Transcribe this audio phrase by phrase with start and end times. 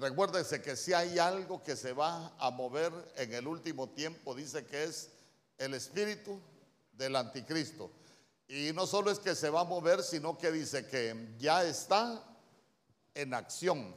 [0.00, 4.64] recuérdese que si hay algo que se va a mover en el último tiempo, dice
[4.64, 5.10] que es
[5.58, 6.40] el espíritu
[6.92, 7.90] del anticristo.
[8.48, 12.22] Y no solo es que se va a mover, sino que dice que ya está
[13.14, 13.94] en acción.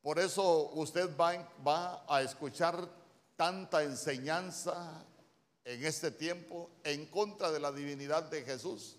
[0.00, 2.88] Por eso usted va, va a escuchar
[3.36, 5.04] tanta enseñanza
[5.64, 8.96] en este tiempo en contra de la divinidad de Jesús.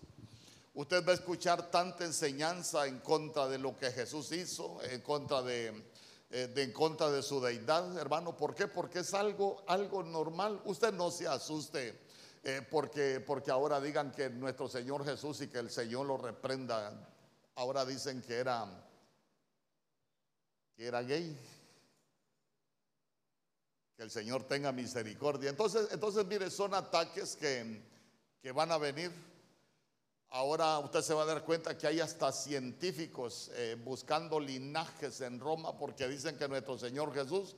[0.74, 5.42] Usted va a escuchar tanta enseñanza en contra de lo que Jesús hizo, en contra
[5.42, 5.89] de,
[6.30, 8.36] eh, en contra de su deidad, hermano.
[8.36, 8.68] ¿Por qué?
[8.68, 10.60] Porque es algo, algo normal.
[10.64, 12.00] Usted no se asuste
[12.44, 17.08] eh, porque, porque ahora digan que nuestro Señor Jesús y que el Señor lo reprenda.
[17.56, 18.64] Ahora dicen que era,
[20.76, 21.36] que era gay.
[23.96, 25.50] Que el Señor tenga misericordia.
[25.50, 27.82] Entonces, entonces mire, son ataques que,
[28.40, 29.29] que van a venir
[30.32, 35.40] Ahora usted se va a dar cuenta que hay hasta científicos eh, buscando linajes en
[35.40, 37.56] Roma porque dicen que nuestro Señor Jesús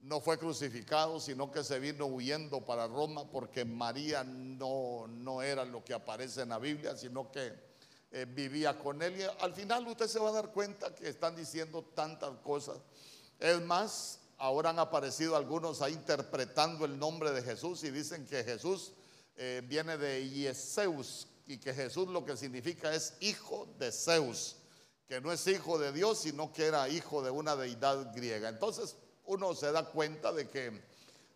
[0.00, 5.66] no fue crucificado, sino que se vino huyendo para Roma porque María no, no era
[5.66, 7.52] lo que aparece en la Biblia, sino que
[8.10, 9.20] eh, vivía con él.
[9.20, 12.78] Y al final usted se va a dar cuenta que están diciendo tantas cosas.
[13.38, 18.44] Es más, ahora han aparecido algunos ahí interpretando el nombre de Jesús y dicen que
[18.44, 18.92] Jesús
[19.36, 24.56] eh, viene de Ieseus, y que Jesús lo que significa es hijo de Zeus,
[25.06, 28.48] que no es hijo de Dios, sino que era hijo de una deidad griega.
[28.48, 30.82] Entonces uno se da cuenta de que,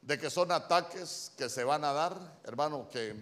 [0.01, 3.15] de que son ataques que se van a dar, hermano, que,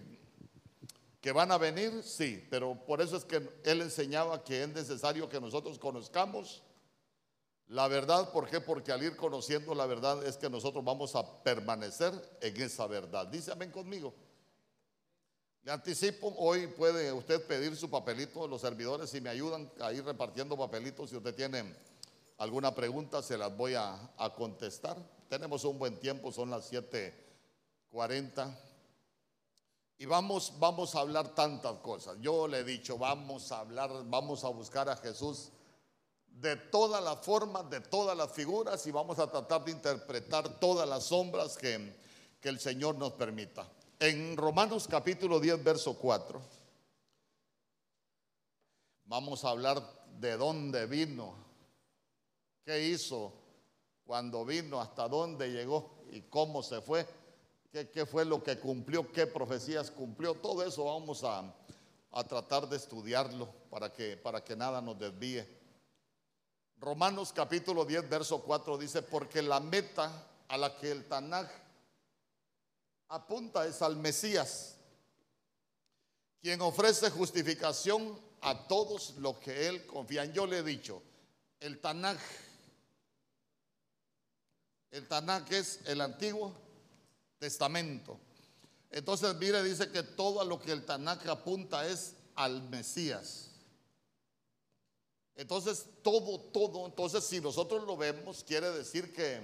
[1.20, 5.28] que van a venir, sí, pero por eso es que él enseñaba que es necesario
[5.28, 6.62] que nosotros conozcamos
[7.68, 8.30] la verdad.
[8.32, 8.60] ¿Por qué?
[8.60, 13.26] Porque al ir conociendo la verdad es que nosotros vamos a permanecer en esa verdad.
[13.26, 14.14] Dice amén conmigo.
[15.66, 20.04] Le anticipo, hoy puede usted pedir su papelito, los servidores, si me ayudan a ir
[20.04, 21.74] repartiendo papelitos, si usted tiene
[22.38, 23.98] alguna pregunta, se las voy a,
[24.36, 24.96] contestar.
[25.28, 28.56] Tenemos un buen tiempo, son las 7:40.
[29.98, 32.16] Y vamos, vamos a hablar tantas cosas.
[32.20, 35.50] Yo le he dicho, vamos a hablar, vamos a buscar a Jesús
[36.28, 40.88] de todas las formas, de todas las figuras y vamos a tratar de interpretar todas
[40.88, 41.92] las sombras que,
[42.40, 43.68] que el Señor nos permita.
[43.98, 46.38] En Romanos capítulo 10, verso 4,
[49.06, 49.82] vamos a hablar
[50.20, 51.34] de dónde vino,
[52.62, 53.32] qué hizo
[54.04, 57.06] cuando vino, hasta dónde llegó y cómo se fue,
[57.72, 60.34] qué, fue lo que cumplió, qué profecías cumplió.
[60.34, 61.54] Todo eso vamos a,
[62.12, 65.48] a tratar de estudiarlo para que, para que nada nos desvíe.
[66.80, 70.12] Romanos capítulo 10, verso 4 dice, porque la meta
[70.48, 71.48] a la que el Tanaj
[73.08, 74.76] apunta es al Mesías,
[76.40, 80.32] quien ofrece justificación a todos los que él confían.
[80.32, 81.02] Yo le he dicho,
[81.60, 82.18] el Tanaj,
[84.90, 86.52] el Tanaj es el Antiguo
[87.38, 88.18] Testamento.
[88.90, 93.50] Entonces, mire, dice que todo lo que el Tanaj apunta es al Mesías.
[95.34, 99.40] Entonces, todo, todo, entonces si nosotros lo vemos, quiere decir que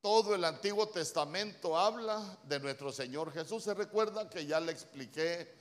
[0.00, 3.64] todo el Antiguo Testamento habla de nuestro Señor Jesús.
[3.64, 5.52] Se recuerda que ya le expliqué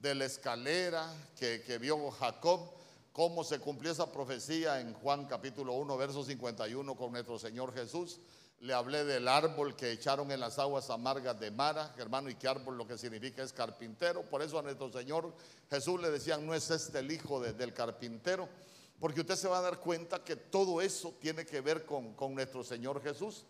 [0.00, 2.70] de la escalera que, vio Jacob,
[3.12, 8.20] cómo se cumplió esa profecía en Juan capítulo 1, verso 51 con nuestro Señor Jesús.
[8.60, 12.48] Le hablé del árbol que echaron en las aguas amargas de Mara, hermano, y que
[12.48, 14.22] árbol lo que significa es carpintero.
[14.22, 15.32] Por eso a nuestro Señor
[15.70, 18.48] Jesús le decían, no es este el hijo del carpintero,
[19.00, 22.34] porque usted se va a dar cuenta que todo eso tiene que ver con, con
[22.34, 23.46] nuestro Señor Jesús.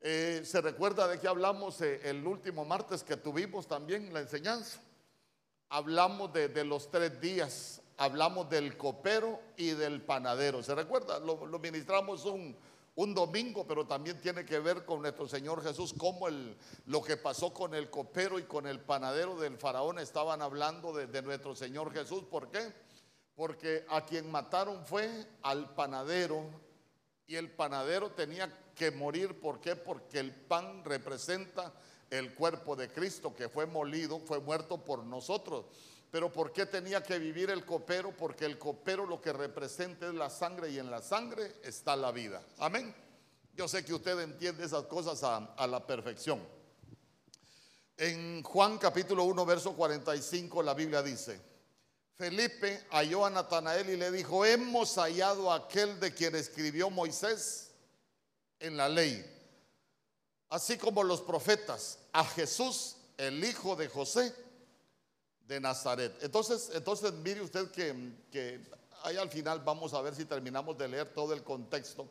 [0.00, 4.80] Eh, se recuerda de que hablamos eh, el último martes que tuvimos también la enseñanza.
[5.68, 10.62] Hablamos de, los tres días, hablamos del copero y del panadero.
[10.62, 11.18] ¿Se recuerda?
[11.18, 12.56] Lo, ministramos un,
[13.14, 17.52] domingo, pero también tiene que ver con nuestro Señor Jesús, como el, lo que pasó
[17.52, 22.22] con el copero y con el panadero del faraón estaban hablando de nuestro Señor Jesús.
[22.22, 22.72] ¿Por qué?
[23.34, 26.65] Porque a quien mataron fue al panadero
[27.26, 29.40] y el panadero tenía que morir.
[29.40, 29.76] ¿Por qué?
[29.76, 31.72] Porque el pan representa
[32.10, 35.66] el cuerpo de Cristo que fue molido, fue muerto por nosotros.
[36.10, 38.16] Pero ¿por qué tenía que vivir el copero?
[38.16, 42.12] Porque el copero lo que representa es la sangre y en la sangre está la
[42.12, 42.42] vida.
[42.58, 42.94] Amén.
[43.56, 46.40] Yo sé que usted entiende esas cosas a, la perfección.
[47.96, 51.40] En Juan capítulo 1, verso 45, la Biblia dice,
[52.16, 57.72] Felipe halló a Natanael y le dijo, hemos hallado a aquel de quien escribió Moisés
[58.58, 59.24] en la ley,
[60.48, 64.34] así como los profetas, a Jesús, el hijo de José
[65.46, 66.16] de Nazaret.
[66.22, 68.62] Entonces, entonces mire usted que,
[69.02, 72.08] ahí al final vamos a ver si terminamos de leer todo el contexto.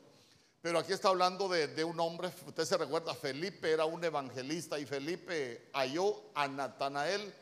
[0.62, 4.78] Pero aquí está hablando de, de, un hombre, usted se recuerda, Felipe era un evangelista
[4.78, 7.34] y Felipe halló a Natanael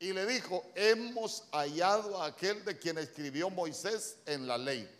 [0.00, 4.90] y le dijo, hemos hallado a aquel de quien escribió Moisés en la ley.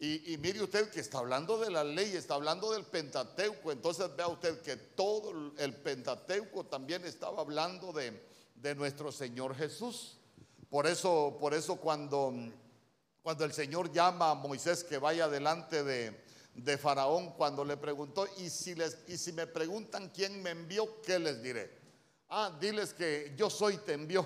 [0.00, 3.70] Y, mire usted que está hablando de la ley, está hablando del Pentateuco.
[3.70, 8.20] Entonces vea usted que todo el Pentateuco también estaba hablando de,
[8.56, 10.16] de nuestro Señor Jesús.
[10.68, 12.32] Por eso, por eso cuando,
[13.22, 16.24] cuando el Señor llama a Moisés que vaya delante de,
[16.54, 21.00] de Faraón, cuando le preguntó, ¿y si, les, y si me preguntan quién me envió,
[21.02, 21.79] ¿qué les diré?
[22.30, 24.24] Ah, diles que yo soy, te envió.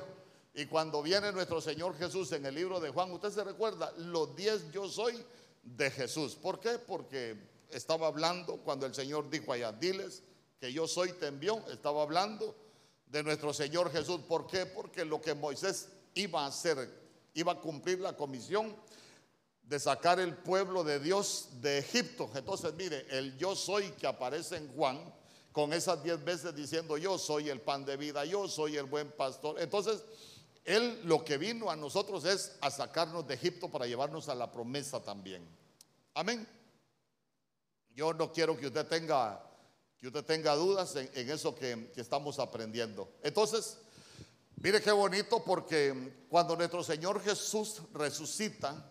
[0.53, 4.37] Y cuando viene nuestro Señor Jesús en el libro de Juan, usted se recuerda, los
[4.37, 5.25] diez yo soy
[5.63, 6.37] de Jesús.
[6.37, 6.79] ¿Por qué?
[6.79, 7.35] Porque
[7.71, 10.23] estaba hablando cuando el Señor dijo allá, diles
[10.61, 12.55] que yo soy, te envió, estaba hablando
[13.07, 14.21] de nuestro Señor Jesús.
[14.29, 14.67] ¿Por qué?
[14.67, 16.89] Porque lo que Moisés iba a hacer,
[17.33, 18.77] iba a cumplir la comisión
[19.63, 22.31] de sacar el pueblo de Dios de Egipto.
[22.35, 25.01] Entonces, mire, el yo soy que aparece en Juan,
[25.55, 29.13] con esas diez veces diciendo yo soy el pan de vida, yo soy el buen
[29.13, 29.61] pastor.
[29.61, 30.03] Entonces,
[30.65, 34.51] él lo que vino a nosotros es a sacarnos de Egipto para llevarnos a la
[34.51, 35.47] promesa también.
[36.13, 36.45] Amén.
[37.95, 39.49] Yo no quiero que usted tenga,
[39.97, 43.09] que usted tenga dudas en, eso que, que estamos aprendiendo.
[43.23, 43.79] Entonces,
[44.57, 48.91] mire qué bonito porque cuando nuestro Señor Jesús resucita,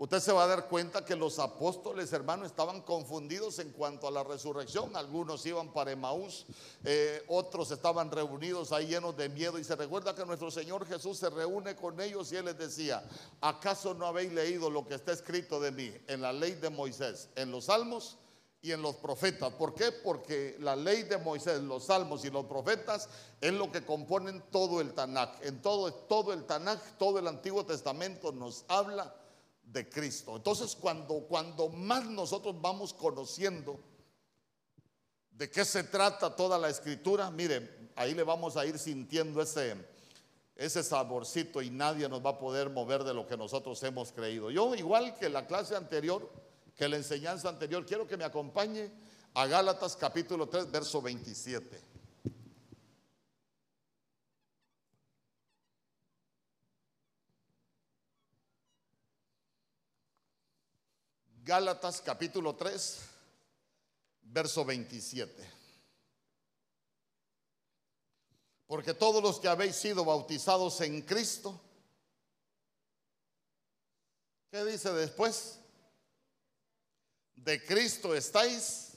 [0.00, 4.10] Usted se va a dar cuenta que los apóstoles, hermanos, estaban confundidos en cuanto a
[4.10, 4.96] la resurrección.
[4.96, 6.46] Algunos iban para Emaús,
[6.84, 9.58] eh, otros estaban reunidos ahí llenos de miedo.
[9.58, 13.06] Y se recuerda que nuestro Señor Jesús se reúne con ellos y Él les decía,
[13.42, 17.28] ¿acaso no habéis leído lo que está escrito de mí en la ley de Moisés,
[17.36, 18.16] en los salmos?
[18.62, 19.54] y en los profetas.
[19.54, 19.90] ¿Por qué?
[19.90, 23.08] Porque la ley de Moisés, los salmos y los profetas
[23.40, 25.42] es lo que componen todo el Tanakh.
[25.46, 29.14] En todo, todo el Tanakh, todo el Antiguo Testamento nos habla
[29.72, 30.36] de Cristo.
[30.36, 33.78] Entonces, cuando, cuando más nosotros vamos conociendo
[35.30, 39.76] de qué se trata toda la escritura, mire, ahí le vamos a ir sintiendo ese,
[40.56, 44.50] ese saborcito y nadie nos va a poder mover de lo que nosotros hemos creído.
[44.50, 46.30] Yo, igual que la clase anterior,
[46.76, 48.90] que la enseñanza anterior, quiero que me acompañe
[49.34, 51.89] a Gálatas capítulo 3, verso 27.
[61.44, 62.98] Gálatas capítulo 3,
[64.22, 65.60] verso 27.
[68.66, 71.60] Porque todos los que habéis sido bautizados en Cristo,
[74.50, 75.58] ¿qué dice después?
[77.34, 78.92] De Cristo estáis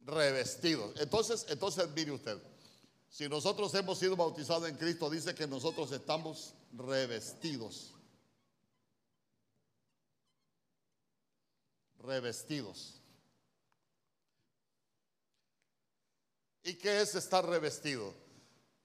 [0.00, 0.98] revestidos.
[0.98, 2.38] Entonces, entonces mire usted,
[3.08, 7.93] si nosotros hemos sido bautizados en Cristo, dice que nosotros estamos revestidos.
[12.04, 13.00] Revestidos.
[16.62, 18.12] ¿Y qué es estar revestido?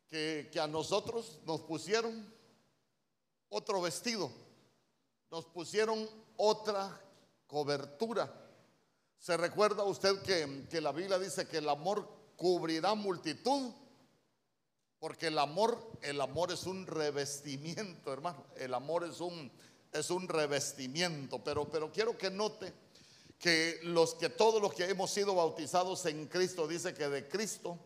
[0.10, 2.34] Que, a nosotros nos pusieron
[3.50, 4.32] otro vestido,
[5.32, 7.00] nos pusieron otra
[7.48, 8.34] cobertura.
[9.18, 13.72] ¿Se recuerda usted que, que la Biblia dice que el amor cubrirá multitud?
[15.00, 18.46] Porque el amor, el amor es un revestimiento, hermano.
[18.58, 19.50] El amor es un,
[19.94, 21.42] es un revestimiento.
[21.44, 22.74] Pero, pero quiero que note
[23.40, 27.80] que los que todos los que hemos sido bautizados en Cristo dice que de Cristo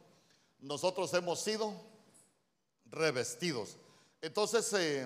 [0.60, 1.74] nosotros hemos sido
[2.86, 3.78] revestidos.
[4.20, 5.06] Entonces eh,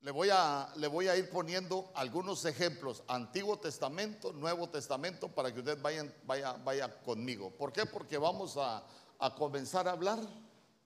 [0.00, 5.52] le, voy a, le voy a ir poniendo algunos ejemplos, Antiguo Testamento, Nuevo Testamento, para
[5.52, 7.50] que usted vaya, vaya, vaya conmigo.
[7.50, 7.84] ¿Por qué?
[7.84, 8.82] Porque vamos a,
[9.36, 10.20] comenzar a hablar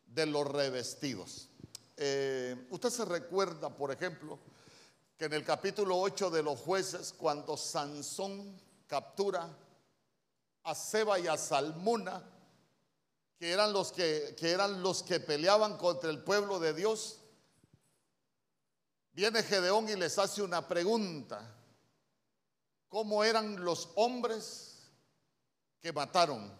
[0.06, 1.48] de los revestidos.
[1.96, 4.38] Eh, usted se recuerda, por ejemplo,
[5.20, 9.54] que en el capítulo 8 de los jueces, cuando Sansón captura
[10.62, 12.24] a Seba y a Salmuna,
[13.38, 17.18] que eran los que, que eran los que peleaban contra el pueblo de Dios,
[19.12, 21.54] viene Gedeón y les hace una pregunta.
[22.88, 24.90] ¿Cómo eran los hombres
[25.82, 26.50] que mataron?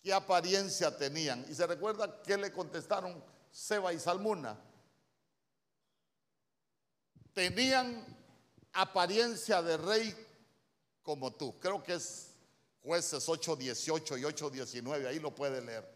[0.00, 1.44] ¿Qué apariencia tenían?
[1.50, 4.56] Y se recuerda que le contestaron Seba y Salmuna
[7.34, 8.06] tenían
[8.72, 10.16] apariencia de rey
[11.02, 11.58] como tú.
[11.58, 12.30] Creo que es
[12.82, 15.92] jueces 8.18 y 8.19, ahí lo puede leer.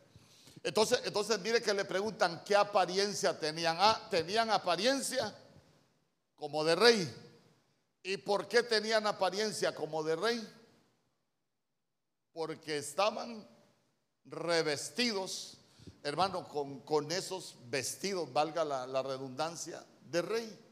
[0.62, 3.76] Entonces, entonces mire que le preguntan qué apariencia tenían.
[3.78, 5.34] Ah, tenían apariencia
[6.34, 7.14] como de rey.
[8.02, 10.54] ¿Y por qué tenían apariencia como de rey?
[12.32, 13.46] Porque estaban
[14.24, 15.58] revestidos,
[16.02, 20.67] hermano, con, con esos vestidos, valga la redundancia, de rey.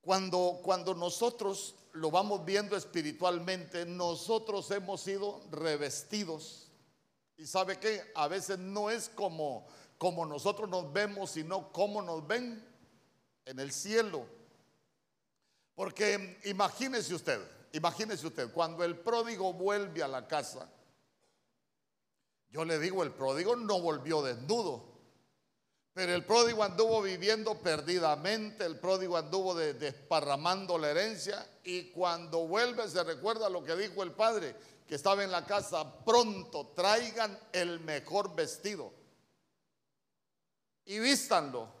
[0.00, 6.70] Cuando, cuando nosotros lo vamos viendo espiritualmente, nosotros hemos sido revestidos.
[7.36, 9.66] Y sabe que a veces no es como,
[9.98, 12.66] como nosotros nos vemos, sino como nos ven
[13.44, 14.26] en el cielo.
[15.74, 17.40] Porque imagínese usted,
[17.72, 20.70] imagínese usted, cuando el pródigo vuelve a la casa,
[22.50, 24.89] yo le digo, el pródigo no volvió desnudo,
[25.92, 32.88] pero el pródigo anduvo viviendo perdidamente, el pródigo anduvo desparramando la herencia y cuando vuelve
[32.88, 34.54] se recuerda lo que dijo el padre
[34.86, 38.92] que estaba en la casa, pronto traigan el mejor vestido
[40.84, 41.80] y vístanlo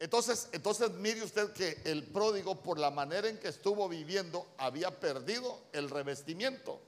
[0.00, 4.98] entonces, entonces mire usted que el pródigo, por la manera en que estuvo viviendo, había
[4.98, 6.80] perdido el revestimiento.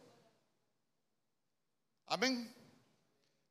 [2.06, 2.61] Amén.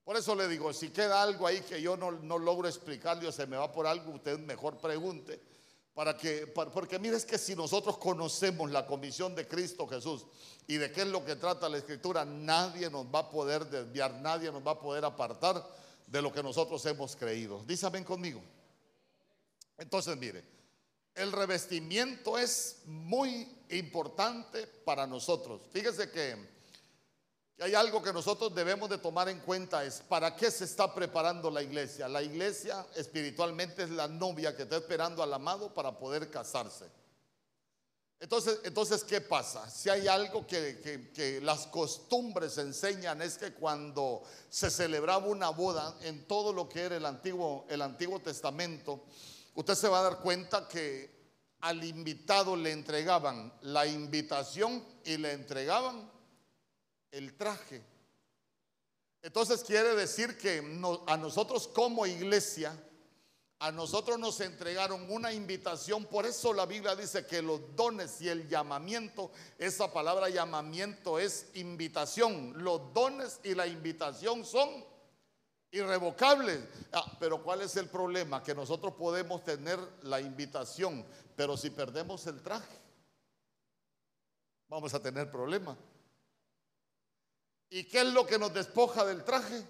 [0.03, 3.45] Por eso le digo, si queda algo ahí que yo no, logro explicarle o se
[3.45, 5.39] me va por algo, usted mejor pregunte.
[5.93, 10.25] Para que, porque mire, es que si nosotros conocemos la comisión de Cristo Jesús
[10.65, 14.13] y de qué es lo que trata la Escritura, nadie nos va a poder desviar,
[14.15, 15.63] nadie nos va a poder apartar
[16.07, 17.61] de lo que nosotros hemos creído.
[17.67, 18.41] Dísame conmigo.
[19.77, 20.43] Entonces, mire,
[21.15, 25.61] el revestimiento es muy importante para nosotros.
[25.71, 26.37] Fíjese que,
[27.61, 31.51] hay algo que nosotros debemos de tomar en cuenta, es para qué se está preparando
[31.51, 32.07] la iglesia.
[32.07, 36.85] La iglesia espiritualmente es la novia que está esperando al amado para poder casarse.
[38.19, 39.69] Entonces, entonces ¿qué pasa?
[39.69, 45.95] Si hay algo que, que, las costumbres enseñan es que cuando se celebraba una boda
[46.01, 49.03] en todo lo que era el Antiguo, el Antiguo Testamento,
[49.53, 51.21] usted se va a dar cuenta que
[51.61, 56.09] al invitado le entregaban la invitación y le entregaban
[57.11, 57.83] el traje.
[59.21, 60.59] Entonces quiere decir que
[61.07, 62.75] a nosotros como iglesia,
[63.59, 68.29] a nosotros nos entregaron una invitación, por eso la Biblia dice que los dones y
[68.29, 74.83] el llamamiento, esa palabra llamamiento es invitación, los dones y la invitación son
[75.69, 76.67] irrevocable.
[76.91, 78.41] Ah, pero ¿cuál es el problema?
[78.41, 82.79] Que nosotros podemos tener la invitación, pero si perdemos el traje,
[84.67, 85.77] vamos a tener problema.
[87.71, 89.65] ¿Y qué es lo que nos despoja del traje?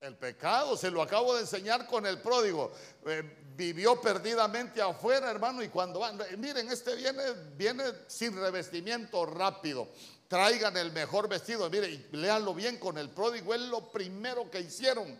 [0.00, 2.70] El pecado, se lo acabo de enseñar con el pródigo.
[3.06, 3.22] Eh,
[3.56, 7.22] vivió perdidamente afuera, hermano, y cuando van, miren, este viene,
[7.56, 9.88] viene sin revestimiento rápido
[10.28, 11.70] traigan el mejor vestido.
[11.70, 15.16] Mire, y léanlo bien con el pródigo, es lo primero que hicieron,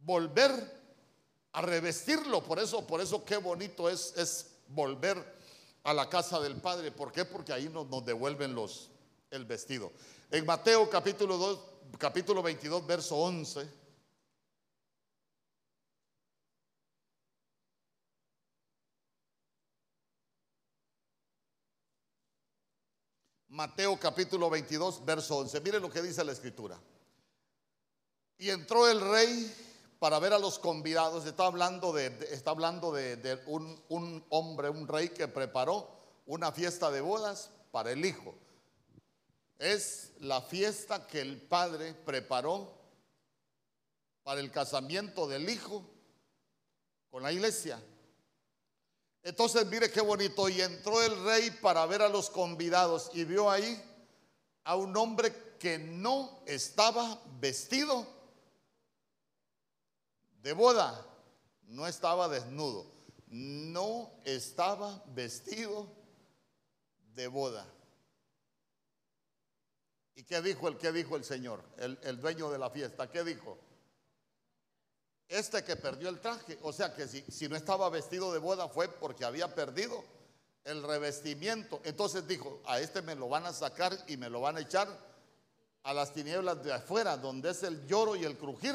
[0.00, 0.50] volver
[1.52, 2.42] a revestirlo.
[2.42, 5.38] Por eso, por eso qué bonito es, es volver
[5.84, 6.90] a la casa del Padre.
[6.90, 7.24] ¿Por qué?
[7.24, 8.90] Porque ahí nos devuelven los,
[9.30, 9.92] el vestido.
[10.30, 11.60] En Mateo capítulo 2,
[11.98, 13.78] capítulo 22, verso 11.
[23.48, 25.60] Mateo capítulo 22, verso 11.
[25.60, 26.78] Mire lo que dice la escritura.
[28.38, 29.52] Y entró el rey
[29.98, 31.26] para ver a los convidados.
[31.26, 35.90] Está hablando de, está hablando de, un hombre, un rey que preparó
[36.26, 38.34] una fiesta de bodas para el hijo.
[39.58, 42.72] Es la fiesta que el padre preparó
[44.22, 45.84] para el casamiento del hijo
[47.10, 47.82] con la iglesia.
[49.22, 50.48] Entonces mire qué bonito.
[50.48, 53.82] Y entró el rey para ver a los convidados y vio ahí
[54.64, 58.06] a un hombre que no estaba vestido
[60.42, 61.04] de boda.
[61.64, 62.86] No estaba desnudo.
[63.26, 65.86] No estaba vestido
[67.14, 67.66] de boda.
[70.18, 71.62] ¿Y qué dijo el que dijo el Señor?
[71.76, 73.08] El, el dueño de la fiesta.
[73.08, 73.56] ¿Qué dijo?
[75.28, 78.68] Este que perdió el traje, o sea que si, si no estaba vestido de boda
[78.68, 80.04] fue porque había perdido
[80.64, 81.80] el revestimiento.
[81.84, 84.88] Entonces dijo, a este me lo van a sacar y me lo van a echar
[85.84, 88.74] a las tinieblas de afuera, donde es el lloro y el crujir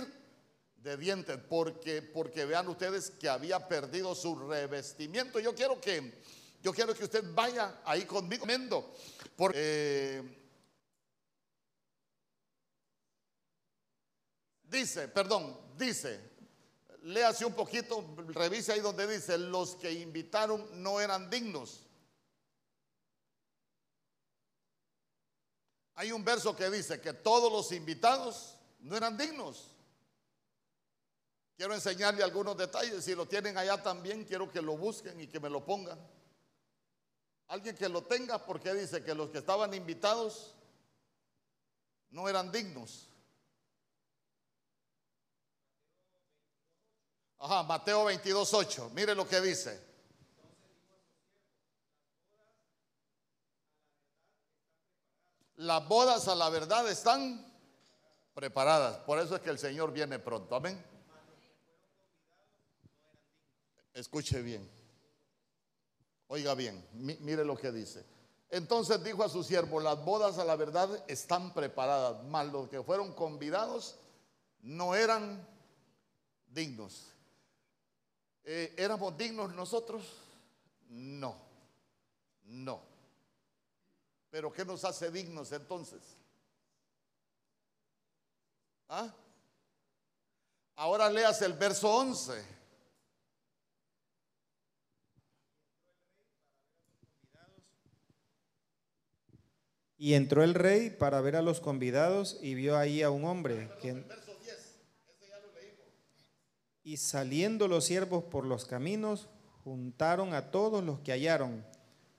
[0.77, 5.41] de dientes, porque, porque vean ustedes que había perdido su revestimiento.
[5.41, 6.21] Yo quiero que,
[6.61, 8.93] yo quiero que usted vaya ahí conmigo,
[9.35, 10.42] porque eh,
[14.73, 16.19] dice, perdón, dice,
[17.03, 21.81] léase un poquito, revise ahí donde dice, los que invitaron no eran dignos.
[25.95, 29.69] Hay un verso que dice que todos los invitados no eran dignos.
[31.55, 33.05] Quiero enseñarle algunos detalles.
[33.05, 35.99] Si lo tienen allá también, quiero que lo busquen y que me lo pongan.
[37.47, 40.55] Alguien que lo tenga, porque dice que los que estaban invitados
[42.09, 43.12] no eran dignos.
[47.43, 48.91] Ajá, Mateo 22, 8.
[48.93, 49.77] Mire lo que dice.
[55.57, 57.45] Las bodas a la verdad están
[58.33, 58.99] preparadas.
[58.99, 60.55] Por eso es que el Señor viene pronto.
[60.55, 60.81] Amén.
[63.93, 64.71] Escuche bien.
[66.27, 68.05] Oiga bien, mire lo que dice.
[68.51, 72.81] Entonces dijo a su siervo, las bodas a la verdad están preparadas, mas los que
[72.81, 73.97] fueron convidados
[74.61, 75.45] no eran
[76.47, 77.13] dignos.
[78.45, 80.03] Eh, ¿Éramos dignos nosotros?
[80.89, 81.35] No,
[82.45, 82.81] no.
[84.29, 86.01] Pero ¿qué nos hace dignos entonces?
[88.89, 89.13] ¿Ah?
[90.75, 92.63] Ahora leas el verso 11.
[99.97, 103.69] Y entró el rey para ver a los convidados y vio ahí a un hombre.
[103.81, 104.03] Que,
[106.83, 109.29] y saliendo los siervos por los caminos,
[109.63, 111.65] juntaron a todos los que hallaron,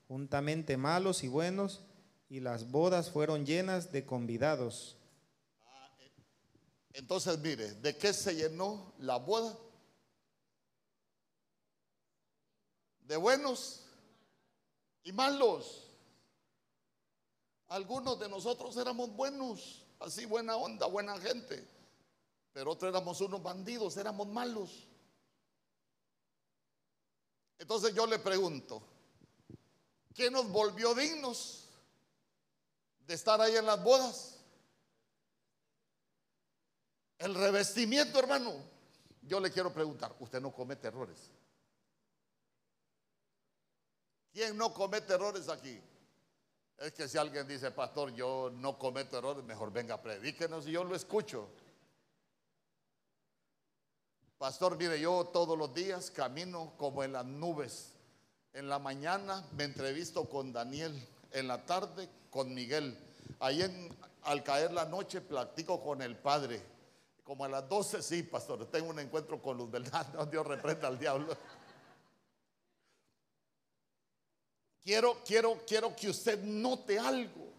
[0.08, 1.82] juntamente malos y buenos,
[2.28, 4.96] y las bodas fueron llenas de convidados.
[6.94, 9.58] Entonces, mire, ¿de qué se llenó la boda?
[13.00, 13.84] De buenos
[15.02, 15.90] y malos.
[17.68, 21.66] Algunos de nosotros éramos buenos, así buena onda, buena gente,
[22.54, 24.86] pero otros éramos unos bandidos, éramos malos.
[27.58, 28.80] Entonces yo le pregunto,
[30.14, 31.68] ¿qué nos volvió dignos
[33.08, 34.38] de estar ahí en las bodas?
[37.18, 38.54] El revestimiento, hermano.
[39.22, 41.32] Yo le quiero preguntar, usted no comete errores.
[44.32, 45.80] ¿Quién no comete errores aquí?
[46.78, 50.84] Es que si alguien dice, pastor, yo no cometo errores, mejor venga, predíquenos y yo
[50.84, 51.48] lo escucho.
[54.44, 57.94] Pastor, mire, yo todos los días camino como en las nubes.
[58.52, 62.94] En la mañana me entrevisto con Daniel, en la tarde con Miguel.
[63.40, 63.88] Ahí en,
[64.24, 66.60] al caer la noche platico con el Padre.
[67.24, 70.28] Como a las 12, sí, pastor, tengo un encuentro con luz, ¿verdad?
[70.30, 71.34] Dios reprenda al diablo.
[74.82, 77.53] Quiero, quiero, quiero que usted note algo.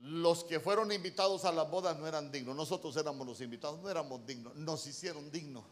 [0.00, 2.56] Los que fueron invitados a las bodas no eran dignos.
[2.56, 4.54] Nosotros éramos los invitados, no éramos dignos.
[4.56, 5.64] Nos hicieron dignos.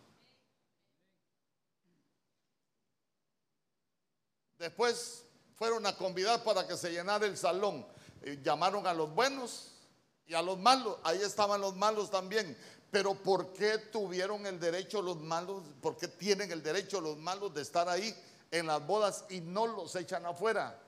[4.58, 5.24] Después
[5.56, 7.86] fueron a convidar para que se llenara el salón.
[8.42, 9.72] llamaron a los buenos
[10.26, 10.98] y a los malos.
[11.04, 12.56] Ahí estaban los malos también.
[12.90, 15.62] Pero ¿por qué tuvieron el derecho los malos?
[15.80, 18.14] ¿Por qué tienen el derecho los malos de estar ahí?
[18.50, 20.78] en las bodas y no los echan afuera.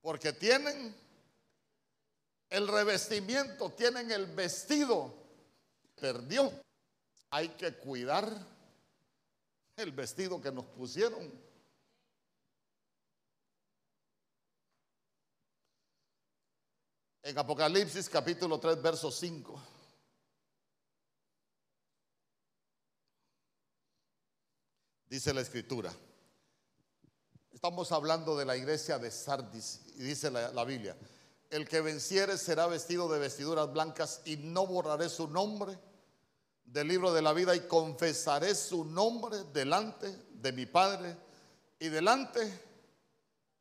[0.00, 0.94] Porque tienen
[2.50, 5.14] el revestimiento, tienen el vestido.
[6.00, 6.52] Perdió.
[7.30, 8.30] Hay que cuidar
[9.76, 11.30] el vestido que nos pusieron.
[17.22, 19.78] En Apocalipsis capítulo 3, verso 5.
[25.08, 25.92] dice la escritura.
[27.50, 30.96] Estamos hablando de la iglesia de Sardis y dice la, Biblia,
[31.50, 35.78] el que venciere será vestido de vestiduras blancas y no borraré su nombre
[36.64, 41.16] del libro de la vida y confesaré su nombre delante de mi Padre
[41.78, 42.60] y delante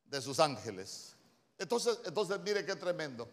[0.05, 1.15] de sus ángeles.
[1.57, 3.29] Entonces, entonces mire qué tremendo.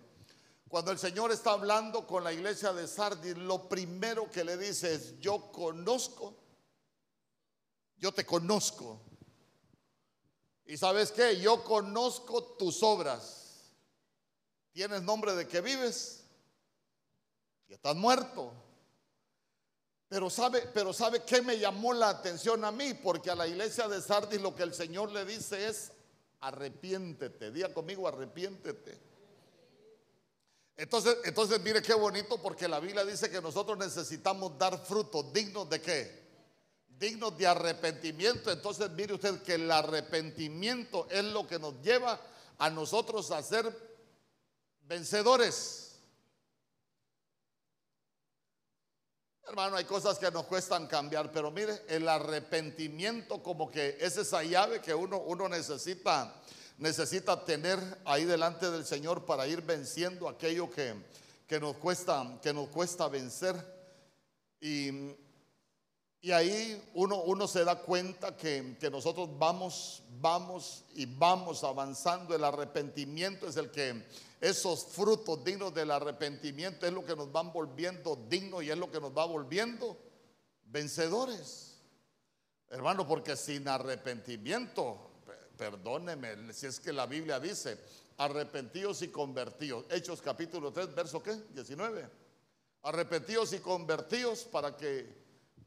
[0.69, 4.95] Cuando el Señor está hablando con la iglesia de Sardis, lo primero que le dice
[4.95, 6.45] es, yo conozco
[8.05, 9.01] yo te conozco.
[10.67, 13.44] Y sabes qué, yo conozco tus obras.
[14.75, 16.23] Tienes nombre de que vives
[17.67, 18.53] y estás muerto.
[20.09, 23.89] Pero sabe, pero sabe qué me llamó la atención a mí, porque a la iglesia
[23.89, 25.93] de Sardis lo que el Señor le dice es
[26.41, 27.51] arrepiéntete.
[27.51, 29.01] Diga conmigo, arrepiéntete.
[30.77, 35.71] Entonces, entonces mire qué bonito, porque la Biblia dice que nosotros necesitamos dar frutos dignos
[35.71, 36.25] de qué?
[36.99, 38.51] dignos de arrepentimiento.
[38.51, 42.21] Entonces mire usted que el arrepentimiento es lo que nos lleva
[42.59, 43.94] a nosotros a ser
[44.87, 46.01] vencedores.
[49.47, 54.43] Hermano, hay cosas que nos cuestan cambiar, pero mire, el arrepentimiento como que es esa
[54.43, 56.35] llave que uno, uno necesita,
[56.79, 60.95] necesita tener ahí delante del Señor para ir venciendo aquello que,
[61.47, 63.55] que nos, cuesta, que nos cuesta vencer.
[64.61, 65.15] Y
[66.25, 72.35] y ahí uno, uno se da cuenta que, nosotros vamos, vamos y vamos avanzando.
[72.35, 74.07] El arrepentimiento es el que,
[74.41, 78.91] esos frutos dignos del arrepentimiento es lo que nos van volviendo dignos y es lo
[78.91, 79.99] que nos va volviendo
[80.65, 81.77] vencedores.
[82.71, 85.11] Hermano, porque sin arrepentimiento,
[85.59, 87.79] perdóneme, si es que la Biblia dice
[88.17, 89.85] arrepentidos y convertidos.
[89.91, 91.35] Hechos capítulo 3, verso qué?
[91.51, 92.09] 19.
[92.81, 95.24] Arrepentidos y convertidos para que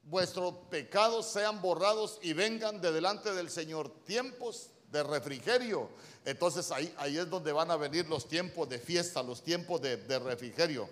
[0.10, 5.90] vuestros pecados sean borrados y vengan de delante del Señor tiempos de refrigerio.
[6.26, 9.98] Entonces ahí, ahí es donde van a venir los tiempos de fiesta, los tiempos de,
[9.98, 10.90] de refrigerio.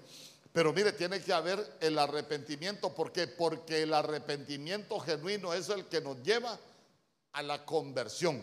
[0.51, 2.93] Pero mire, tiene que haber el arrepentimiento.
[2.93, 3.27] ¿Por qué?
[3.27, 6.57] Porque el arrepentimiento genuino es el que nos lleva
[7.33, 8.41] a la conversión.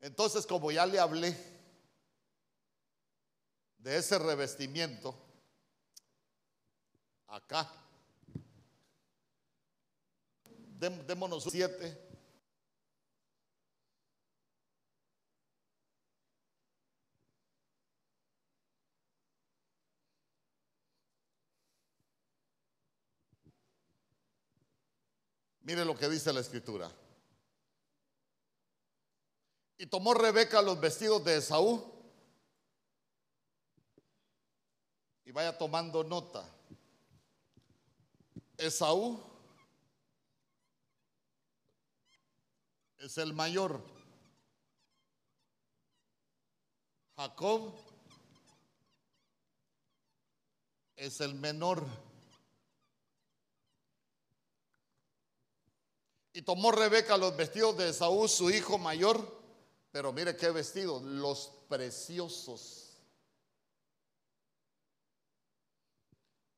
[0.00, 1.36] Entonces, como ya le hablé
[3.78, 5.14] de ese revestimiento,
[7.36, 7.70] acá,
[10.78, 12.02] démonos siete.
[25.60, 26.90] Mire lo que dice la escritura.
[29.78, 31.92] Y tomó Rebeca los vestidos de Esaú.
[35.24, 36.55] Y vaya tomando nota.
[38.58, 39.20] Esaú
[42.98, 43.80] es el mayor.
[47.16, 47.72] Jacob
[50.96, 51.86] es el menor.
[56.32, 59.40] Y tomó Rebeca los vestidos de Esaú, su hijo mayor,
[59.90, 62.86] pero mire qué vestidos, los preciosos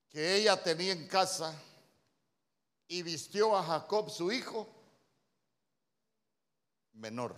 [0.09, 1.55] que ella tenía en casa
[2.89, 4.67] y vistió a Jacob, su hijo,
[6.95, 7.37] menor,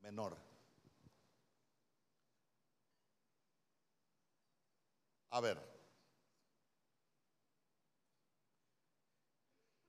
[0.00, 0.36] menor.
[5.28, 5.58] A ver,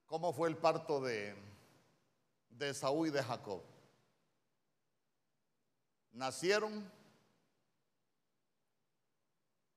[0.06, 1.34] ¿cómo fue el parto de,
[2.50, 3.62] de Saúl y de Jacob?
[6.12, 6.90] Nacieron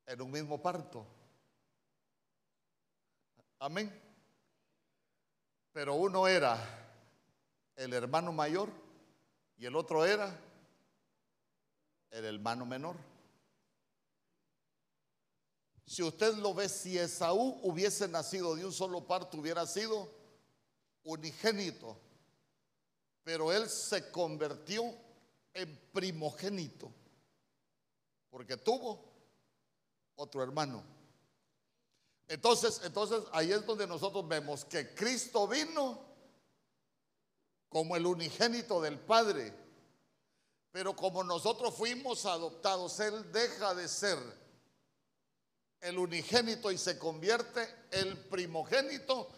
[0.05, 1.16] en un mismo parto.
[3.59, 3.91] Amén.
[5.71, 6.57] Pero uno era
[7.75, 8.69] el hermano mayor
[9.57, 10.39] y el otro era
[12.11, 12.95] el hermano menor.
[15.85, 20.11] Si usted lo ve, si Esaú hubiese nacido de un solo parto, hubiera sido
[21.03, 21.97] unigénito.
[23.23, 24.83] Pero él se convirtió
[25.53, 26.91] en primogénito,
[28.29, 29.03] porque tuvo
[30.15, 30.96] otro hermano.
[32.27, 36.05] Entonces, entonces ahí es donde nosotros vemos que Cristo vino
[37.69, 39.53] como el unigénito del Padre.
[40.71, 44.17] Pero como nosotros fuimos adoptados, Él deja de ser
[45.79, 49.29] el unigénito y se convierte el primogénito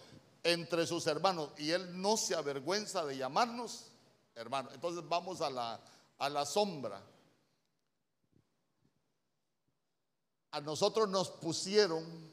[0.43, 1.52] entre sus hermanos.
[1.58, 3.91] Y Él no se avergüenza de llamarnos
[4.36, 4.73] hermanos.
[4.73, 5.80] Entonces vamos a la,
[6.17, 7.02] a la sombra.
[10.52, 12.28] A nosotros nos pusieron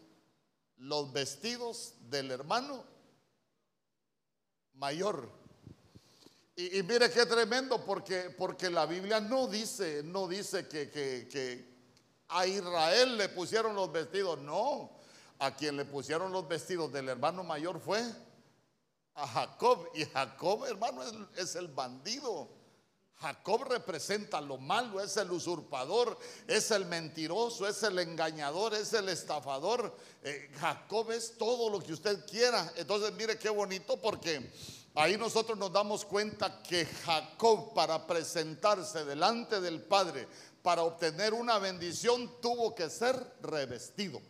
[0.79, 2.85] los vestidos del hermano
[4.75, 5.31] mayor.
[6.55, 11.77] Y, mire qué tremendo, porque, porque la Biblia no dice, no dice que, que,
[12.29, 14.91] a Israel le pusieron los vestidos, no.
[15.39, 18.03] A quien le pusieron los vestidos del hermano mayor fue
[19.15, 19.91] a Jacob.
[19.95, 21.03] Y Jacob, hermano,
[21.37, 22.49] es el bandido.
[23.21, 29.09] Jacob representa lo malo, es el usurpador, es el mentiroso, es el engañador, es el
[29.09, 29.97] estafador.
[30.23, 32.73] Eh, Jacob es todo lo que usted quiera.
[32.77, 34.51] Entonces mire qué bonito porque
[34.95, 40.29] ahí nosotros nos damos cuenta que Jacob para presentarse delante del Padre,
[40.63, 44.21] para obtener una bendición, tuvo que ser revestido.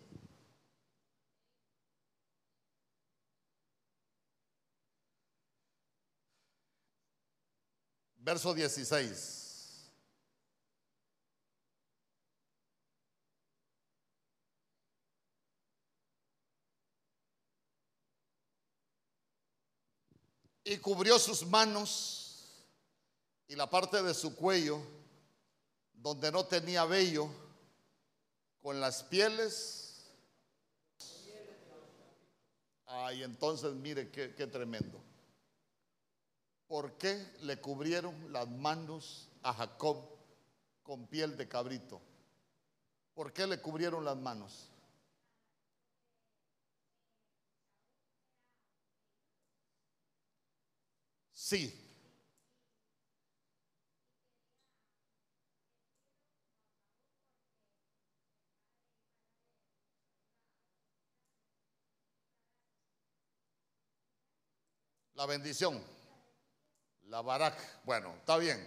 [8.26, 9.88] Verso 16.
[20.64, 22.66] Y cubrió sus manos
[23.46, 24.82] y la parte de su cuello,
[25.92, 27.30] donde no tenía vello,
[28.58, 30.04] con las pieles.
[32.86, 35.00] Ay, entonces mire qué, qué tremendo.
[36.66, 39.96] ¿Por qué le cubrieron las manos a Jacob
[40.82, 42.00] con piel de cabrito?
[43.14, 44.70] ¿Por qué le cubrieron las manos?
[51.32, 51.72] Sí.
[65.14, 65.95] La bendición.
[67.06, 67.84] La Barak.
[67.84, 68.58] Bueno, está bien.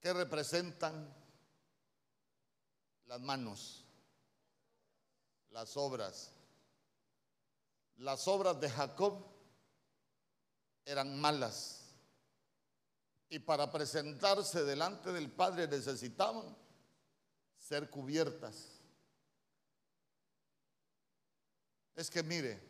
[0.00, 1.12] ¿Qué representan
[3.06, 3.84] las manos?
[5.50, 6.32] Las obras.
[7.96, 9.24] Las obras de Jacob
[10.84, 11.82] eran malas.
[13.28, 16.56] Y para presentarse delante del Padre necesitaban
[17.58, 18.80] ser cubiertas.
[21.96, 22.62] Es que mire,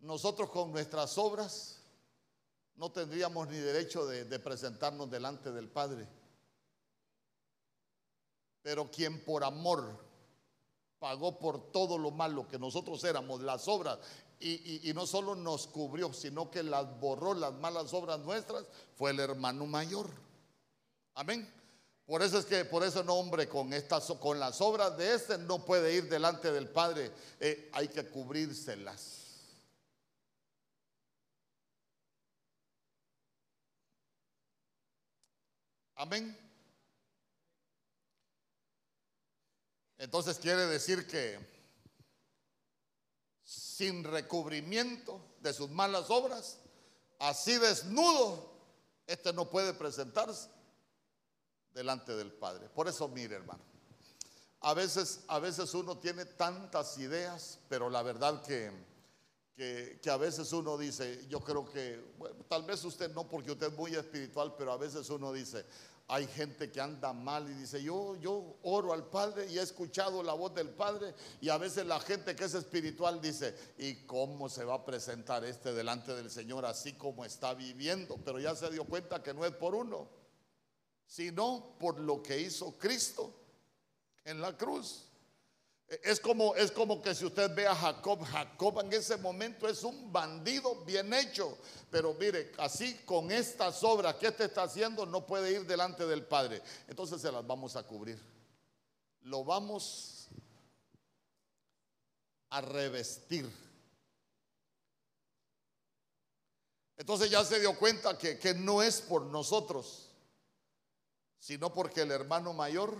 [0.00, 1.81] nosotros con nuestras obras
[2.76, 6.08] no tendríamos ni derecho de, presentarnos delante del Padre.
[8.62, 9.98] Pero quien por amor
[10.98, 13.98] pagó por todo lo malo que nosotros éramos, las obras,
[14.40, 18.64] y, no solo nos cubrió, sino que las borró las malas obras nuestras,
[18.96, 20.10] fue el hermano mayor.
[21.14, 21.48] Amén.
[22.06, 25.64] Por eso es que por ese nombre con estas con las obras de este no
[25.64, 29.21] puede ir delante del Padre, eh, hay que cubrírselas.
[35.94, 36.38] Amén.
[39.98, 41.38] Entonces quiere decir que
[43.44, 46.58] sin recubrimiento de sus malas obras,
[47.18, 48.50] así desnudo,
[49.06, 50.48] este no puede presentarse
[51.74, 52.68] delante del Padre.
[52.68, 53.62] Por eso, mire, hermano,
[54.60, 58.70] a veces, a veces uno tiene tantas ideas, pero la verdad que,
[59.56, 62.00] que, a veces uno dice, yo creo que,
[62.48, 65.64] tal vez usted no, porque usted es muy espiritual, pero a veces uno dice,
[66.08, 70.22] hay gente que anda mal y dice, yo, yo oro al Padre y he escuchado
[70.22, 71.14] la voz del Padre.
[71.40, 75.44] Y a veces la gente que es espiritual dice, ¿y cómo se va a presentar
[75.44, 78.18] este delante del Señor así como está viviendo?
[78.24, 80.08] Pero ya se dio cuenta que no es por uno,
[81.06, 83.34] sino por lo que hizo Cristo
[84.24, 85.11] en la cruz.
[86.00, 89.84] Es como, es como que si usted ve a Jacob, Jacob en ese momento es
[89.84, 91.58] un bandido bien hecho.
[91.90, 96.24] Pero mire, así con estas obras que este está haciendo, no puede ir delante del
[96.24, 96.62] Padre.
[96.88, 98.18] Entonces se las vamos a cubrir.
[99.24, 100.28] Lo vamos
[102.48, 103.50] a revestir.
[106.96, 110.08] Entonces ya se dio cuenta que, que no es por nosotros,
[111.38, 112.96] sino porque el hermano mayor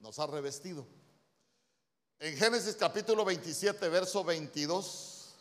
[0.00, 0.84] nos ha revestido.
[2.24, 5.34] En Génesis capítulo 27, verso 22.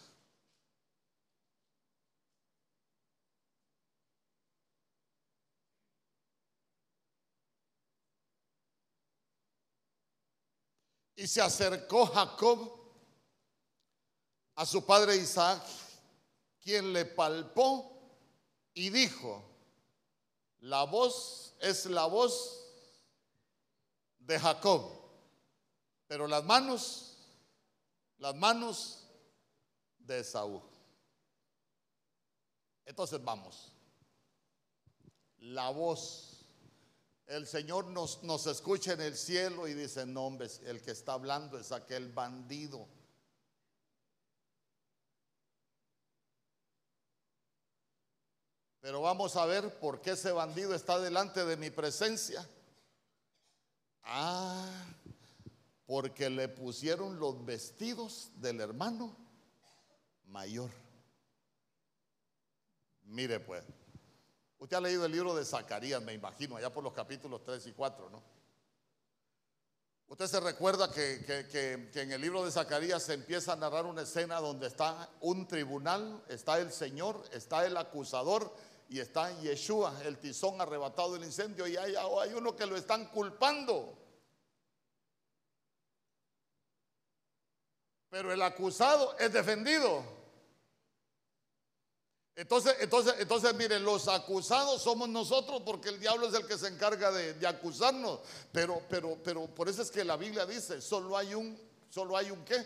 [11.17, 12.71] Y se acercó Jacob
[14.55, 15.61] a su padre Isaac,
[16.63, 17.95] quien le palpó
[18.73, 19.43] y dijo,
[20.61, 22.65] la voz es la voz
[24.17, 25.00] de Jacob
[26.11, 27.15] pero las manos,
[28.17, 29.07] las manos
[29.97, 30.61] de Esaú.
[32.83, 33.71] Entonces vamos.
[35.37, 36.43] La voz.
[37.27, 41.13] El Señor nos, nos escucha en el cielo y dice, no, hombre, el que está
[41.13, 42.85] hablando es aquel bandido.
[48.81, 52.45] Pero vamos a ver por qué ese bandido está delante de mi presencia.
[54.03, 54.67] Ah,
[55.91, 59.13] porque le pusieron los vestidos del hermano
[60.27, 60.71] mayor.
[63.03, 63.65] Mire pues,
[64.57, 67.73] usted ha leído el libro de Zacarías, me imagino, allá por los capítulos 3 y
[67.73, 68.23] 4, ¿no?
[70.07, 74.03] Usted se recuerda que, que, en el libro de Zacarías se empieza a narrar una
[74.03, 78.55] escena donde está un tribunal, está el Señor, está el acusador
[78.87, 83.07] y está Yeshua, el tizón arrebatado del incendio, y hay, hay uno que lo están
[83.07, 83.97] culpando.
[88.11, 90.03] Pero el acusado es defendido.
[92.35, 96.67] Entonces, entonces, entonces, miren, los acusados somos nosotros porque el diablo es el que se
[96.67, 98.19] encarga de, acusarnos.
[98.51, 101.57] Pero, pero, pero por eso es que la Biblia dice, solo hay un,
[101.89, 102.65] solo hay un qué,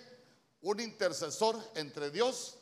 [0.61, 2.57] un intercesor entre Dios.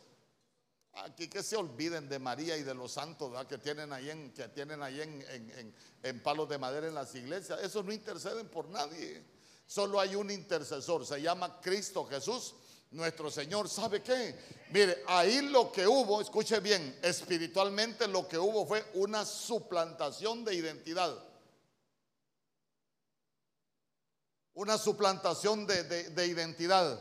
[0.96, 4.50] Aquí que se olviden de María y de los santos que tienen ahí, en, que
[4.50, 7.62] tienen ahí en, en palos de madera en las iglesias.
[7.62, 9.24] Esos no interceden por nadie.
[9.66, 12.56] Solo hay un intercesor, se llama Cristo Jesús
[12.94, 13.68] nuestro Señor.
[13.70, 14.36] ¿Sabe qué?
[14.72, 20.56] Mire, ahí lo que hubo, escuche bien, espiritualmente lo que hubo fue una suplantación de
[20.56, 21.16] identidad.
[24.54, 27.00] Una suplantación de, identidad.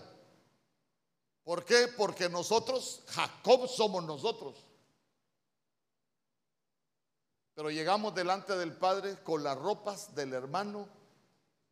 [1.44, 1.88] ¿Por qué?
[1.96, 4.56] Porque nosotros, Jacob somos nosotros.
[7.54, 10.88] Pero llegamos delante del Padre con las ropas del hermano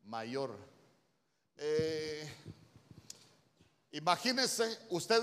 [0.04, 0.54] mayor.
[1.56, 2.30] Eh,
[3.92, 5.22] Imagínese usted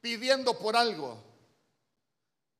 [0.00, 1.28] pidiendo por algo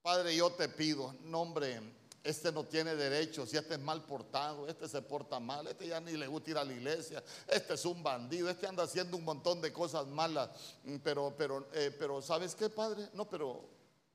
[0.09, 1.83] Padre, yo te pido, nombre,
[2.23, 6.13] este no tiene derechos, este es mal portado, este se porta mal, este ya ni
[6.13, 9.61] le gusta ir a la iglesia, este es un bandido, este anda haciendo un montón
[9.61, 10.49] de cosas malas,
[10.85, 13.11] mm, pero, pero, eh, pero, ¿sabes qué, Padre?
[13.13, 13.69] No, pero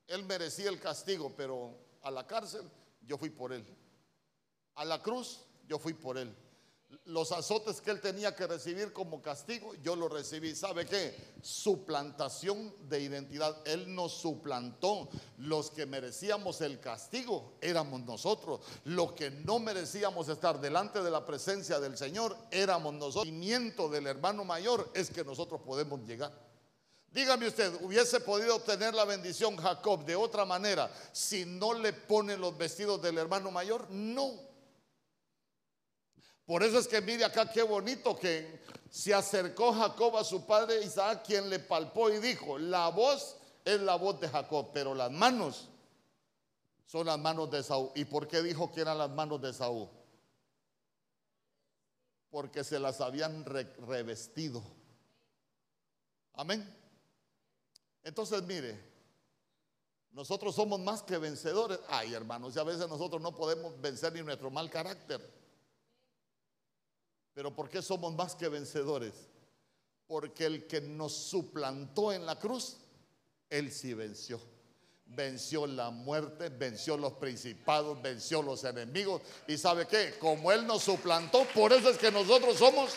[0.07, 2.67] él merecía el castigo, pero a la cárcel
[3.01, 3.63] yo fui por él.
[4.75, 6.35] A la cruz yo fui por él
[7.05, 10.55] los azotes que él tenía que recibir como castigo, yo lo recibí.
[10.55, 11.15] ¿Sabe qué?
[11.41, 13.55] Suplantación de identidad.
[13.65, 15.09] Él nos suplantó.
[15.37, 18.61] Los que merecíamos el castigo éramos nosotros.
[18.85, 23.25] Los que no merecíamos estar delante de la presencia del Señor éramos nosotros.
[23.25, 26.31] El cimiento del hermano mayor es que nosotros podemos llegar.
[27.11, 32.41] Dígame usted, ¿hubiese podido tener la bendición Jacob de otra manera si no le ponen
[32.41, 33.87] los vestidos del hermano mayor?
[33.91, 34.52] No.
[36.45, 40.83] Por eso es que mire acá qué bonito que se acercó Jacob a su padre
[40.83, 45.09] Isaac, quien le palpó y dijo, la voz es la voz de Jacob, pero las
[45.09, 45.69] manos
[46.85, 47.91] son las manos de Saúl.
[47.95, 49.89] ¿Y por qué dijo que eran las manos de Saúl?
[52.29, 54.61] Porque se las habían revestido.
[56.33, 56.67] Amén.
[58.03, 58.79] Entonces mire,
[60.11, 61.79] nosotros somos más que vencedores.
[61.87, 65.42] Ay, hermanos, y a veces nosotros no podemos vencer ni nuestro mal carácter.
[67.33, 69.13] Pero ¿por qué somos más que vencedores?
[70.07, 72.77] Porque el que nos suplantó en la cruz,
[73.49, 74.39] Él sí venció.
[75.05, 79.21] Venció la muerte, venció los principados, venció los enemigos.
[79.47, 82.91] Y sabe qué, como Él nos suplantó, por eso es que nosotros somos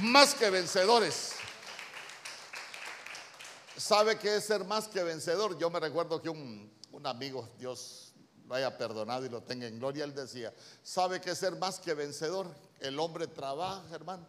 [0.00, 1.32] más que vencedores.
[3.76, 5.58] ¿Sabe qué es ser más que vencedor?
[5.58, 6.72] Yo me recuerdo que un,
[7.04, 8.14] amigo, Dios
[8.46, 11.78] lo haya perdonado y lo tenga en gloria, él decía, ¿sabe qué es ser más
[11.78, 12.46] que vencedor?
[12.80, 14.26] El hombre trabaja, hermano,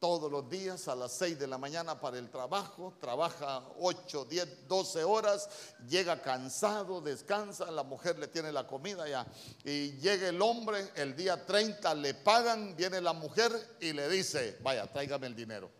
[0.00, 4.66] todos los días a las 6 de la mañana para el trabajo, trabaja 8, 10,
[4.66, 5.48] 12 horas,
[5.86, 9.26] llega cansado, descansa, la mujer le tiene la comida ya.
[9.62, 14.56] Y llega el hombre, el día 30 le pagan, viene la mujer y le dice,
[14.62, 15.70] vaya, tráigame el dinero.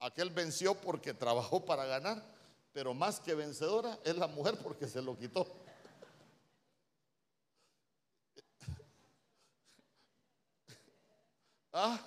[0.00, 2.22] Aquel venció porque trabajó para ganar,
[2.72, 5.63] pero más que vencedora es la mujer porque se lo quitó.
[11.74, 12.00] ¿Ah?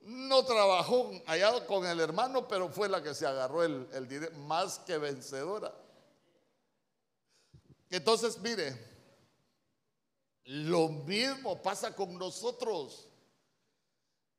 [0.00, 4.32] No trabajó allá con el hermano, pero fue la que se agarró el, el dinero,
[4.38, 5.74] más que vencedora.
[7.90, 8.76] Entonces, mire,
[10.44, 13.08] lo mismo pasa con nosotros.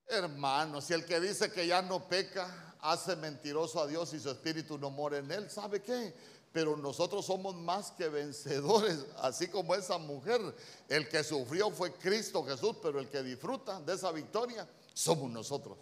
[0.08, 4.32] Hermanos, si el que dice que ya no peca, hace mentiroso a Dios y su
[4.32, 6.41] espíritu no mora en él, ¿sabe qué?
[6.52, 10.42] Pero nosotros somos más que vencedores, así como esa mujer.
[10.90, 15.78] El que sufrió fue Cristo Jesús, pero el que disfruta de esa victoria somos nosotros.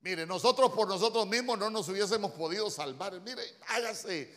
[0.00, 3.20] Mire, nosotros por nosotros mismos no nos hubiésemos podido salvar.
[3.20, 4.34] Mire, hágase,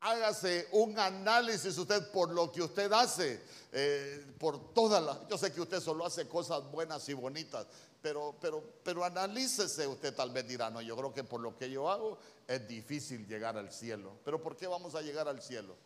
[0.00, 5.28] hágase un análisis usted por lo que usted hace, eh, por todas las...
[5.28, 7.66] Yo sé que usted solo hace cosas buenas y bonitas,
[8.00, 11.70] pero, pero, pero analícese, usted tal vez dirá, no, yo creo que por lo que
[11.70, 14.18] yo hago es difícil llegar al cielo.
[14.24, 15.76] Pero ¿por qué vamos a llegar al cielo?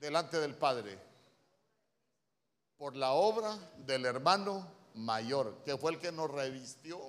[0.00, 0.98] Delante del Padre.
[2.76, 7.00] Por la obra del hermano mayor, que fue el que nos revistió.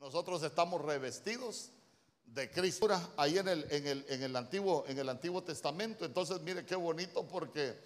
[0.00, 1.70] Nosotros estamos revestidos
[2.34, 2.88] de Cristo.
[3.16, 6.04] Ahí en el, en el, en el, antiguo, en el Antiguo Testamento.
[6.04, 7.78] Entonces, mire qué bonito porque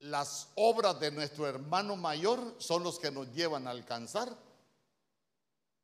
[0.00, 4.36] las obras de nuestro hermano mayor son los que nos llevan a alcanzar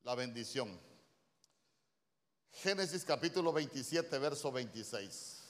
[0.02, 0.78] la bendición.
[2.52, 5.40] Génesis capítulo 27, verso 26.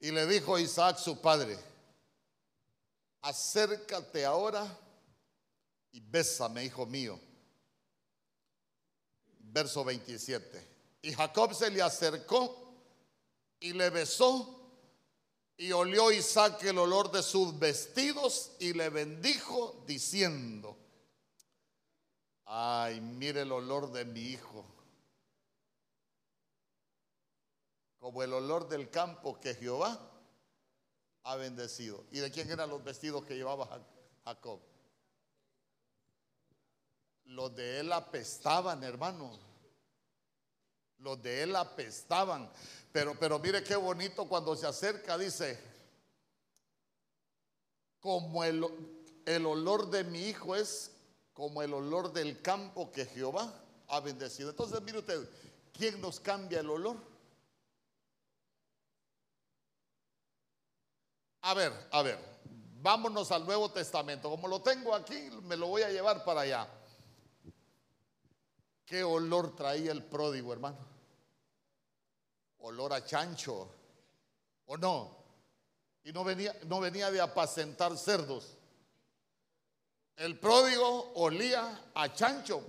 [0.00, 1.58] Y le dijo Isaac su padre,
[3.22, 4.66] acércate ahora
[5.92, 7.18] y bésame, hijo mío.
[9.38, 10.76] Verso 27.
[11.02, 12.66] Y Jacob se le acercó
[13.60, 14.52] y le besó.
[15.58, 20.76] Y olió Isaac el olor de sus vestidos y le bendijo diciendo,
[22.44, 24.66] ay, mire el olor de mi hijo,
[27.98, 29.98] como el olor del campo que Jehová
[31.22, 32.04] ha bendecido.
[32.12, 33.82] ¿Y de quién eran los vestidos que llevaba
[34.24, 34.60] Jacob?
[37.26, 39.30] Los de él apestaban, hermano.
[40.98, 42.50] Los de él apestaban.
[42.92, 45.58] Pero, pero mire qué bonito cuando se acerca, dice,
[48.00, 48.64] como el,
[49.26, 50.92] el olor de mi hijo es
[51.34, 53.52] como el olor del campo que Jehová
[53.88, 54.50] ha bendecido.
[54.50, 55.28] Entonces, mire usted,
[55.72, 56.96] ¿quién nos cambia el olor?
[61.42, 62.18] A ver, a ver,
[62.80, 64.30] vámonos al Nuevo Testamento.
[64.30, 66.68] Como lo tengo aquí, me lo voy a llevar para allá.
[68.86, 70.78] ¿Qué olor traía el pródigo, hermano?
[72.58, 73.68] Olor a chancho,
[74.66, 75.16] ¿o no?
[76.04, 78.56] Y no venía, no venía de apacentar cerdos.
[80.14, 82.62] El pródigo olía a chancho,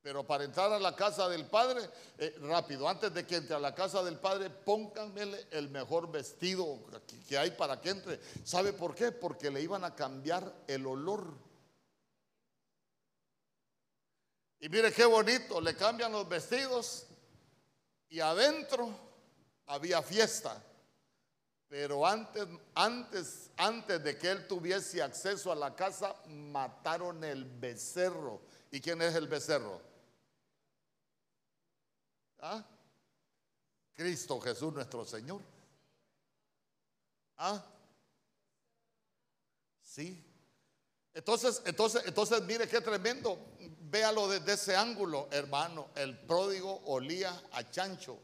[0.00, 1.82] pero para entrar a la casa del Padre,
[2.16, 6.80] eh, rápido, antes de que entre a la casa del Padre, pónganmele el mejor vestido
[7.28, 8.18] que hay para que entre.
[8.44, 9.12] ¿Sabe por qué?
[9.12, 11.47] Porque le iban a cambiar el olor.
[14.60, 17.06] Y mire qué bonito, le cambian los vestidos
[18.08, 18.92] y adentro
[19.66, 20.62] había fiesta.
[21.68, 28.40] Pero antes, antes, antes de que él tuviese acceso a la casa, mataron el becerro.
[28.70, 29.80] ¿Y quién es el becerro?
[32.40, 32.64] ¿Ah?
[33.94, 35.42] Cristo Jesús nuestro Señor.
[37.36, 37.62] ¿Ah?
[39.82, 40.27] Sí.
[41.18, 43.36] Entonces, entonces, entonces, mire qué tremendo.
[43.90, 45.88] Véalo desde ese ángulo, hermano.
[45.96, 48.16] El pródigo olía a chancho.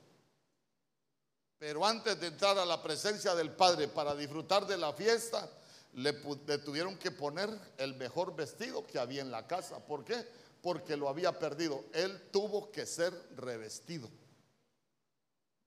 [1.59, 5.51] Pero antes de entrar a la presencia del Padre para disfrutar de la fiesta,
[5.95, 6.13] le,
[6.47, 9.85] le, tuvieron que poner el mejor vestido que había en la casa.
[9.85, 10.25] ¿Por qué?
[10.63, 11.87] Porque lo había perdido.
[11.95, 14.09] Él tuvo que ser revestido.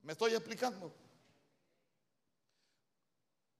[0.04, 0.94] ¿Me estoy explicando?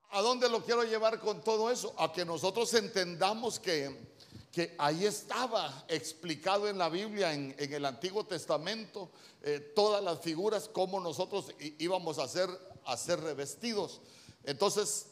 [0.10, 1.94] ¿A dónde lo quiero llevar con todo eso?
[1.98, 4.16] A que nosotros entendamos que,
[4.52, 10.70] que ahí estaba explicado en la Biblia, en, el Antiguo Testamento, eh, todas las figuras,
[10.70, 12.50] cómo nosotros íbamos a ser,
[12.86, 14.02] a ser revestidos.
[14.44, 15.08] Entonces,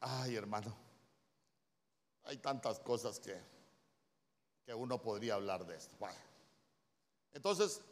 [0.00, 0.74] ay hermano,
[2.24, 3.38] hay tantas cosas que,
[4.64, 5.96] que uno podría hablar de esto.
[7.32, 7.82] Entonces,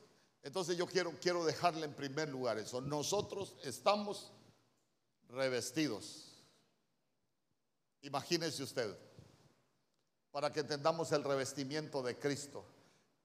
[0.43, 2.81] entonces yo quiero, quiero dejarle en primer lugar eso.
[2.81, 4.33] Nosotros estamos
[5.29, 6.25] revestidos.
[8.03, 8.97] Imagínese usted,
[10.31, 12.65] para que entendamos el revestimiento de Cristo,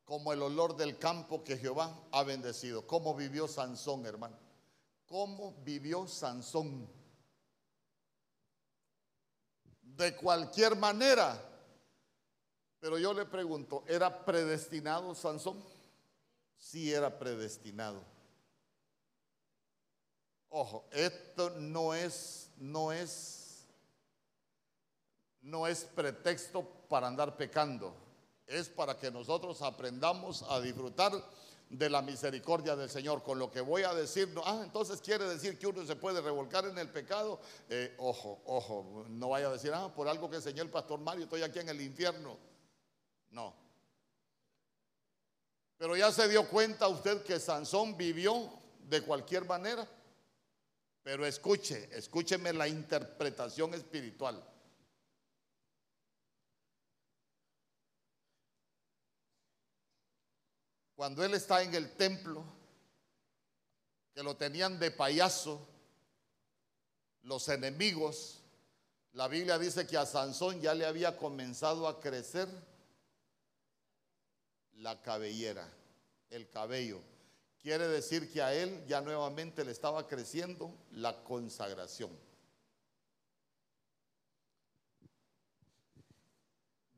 [0.03, 2.85] como el olor del campo que Jehová ha bendecido.
[2.85, 4.37] ¿Cómo vivió Sansón, hermano?
[5.05, 6.89] ¿Cómo vivió Sansón?
[9.81, 11.49] De cualquier manera.
[12.79, 15.63] Pero yo le pregunto, ¿era predestinado Sansón?
[16.57, 18.12] Sí era predestinado.
[20.55, 23.65] Ojo, esto no es, no es,
[25.41, 27.95] no es pretexto para andar pecando.
[28.45, 31.11] Es para que nosotros aprendamos a disfrutar
[31.71, 33.23] de la misericordia del Señor.
[33.23, 36.65] Con lo que voy a decir, ah, entonces quiere decir que uno se puede revolcar
[36.65, 37.39] en el pecado.
[37.67, 41.23] Eh, ojo, ojo, no vaya a decir, ah, por algo que enseñó el pastor Mario,
[41.23, 42.37] estoy aquí en el infierno.
[43.31, 43.55] No.
[45.79, 48.51] Pero ya se dio cuenta usted que Sansón vivió
[48.87, 49.87] de cualquier manera.
[51.03, 54.41] Pero escuche, escúcheme la interpretación espiritual.
[60.95, 62.45] Cuando él está en el templo,
[64.13, 65.67] que lo tenían de payaso,
[67.23, 68.41] los enemigos,
[69.11, 72.47] la Biblia dice que a Sansón ya le había comenzado a crecer
[74.75, 75.69] la cabellera,
[76.29, 77.01] el cabello.
[77.63, 82.11] Quiere decir que a él ya nuevamente le estaba creciendo la consagración.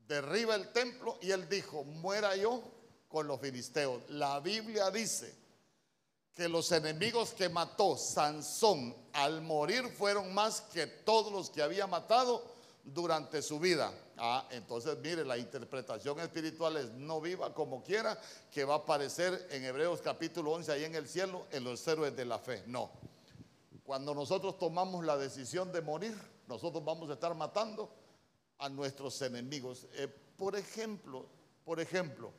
[0.08, 2.64] Derriba el templo y él dijo, muera yo
[3.06, 4.10] con los filisteos.
[4.10, 5.32] La Biblia dice
[6.34, 11.86] que los enemigos que mató Sansón al morir fueron más que todos los que había
[11.86, 12.55] matado
[12.86, 13.92] durante su vida.
[14.16, 18.18] Ah, entonces mire, la interpretación espiritual es no viva como quiera,
[18.50, 22.16] que va a aparecer en Hebreos capítulo 11 ahí en el cielo, en los héroes
[22.16, 22.62] de la fe.
[22.66, 22.90] No.
[23.84, 26.16] Cuando nosotros tomamos la decisión de morir,
[26.46, 27.90] nosotros vamos a estar matando
[28.58, 29.86] a nuestros enemigos.
[29.94, 31.26] Eh, por ejemplo,
[31.64, 32.32] por ejemplo,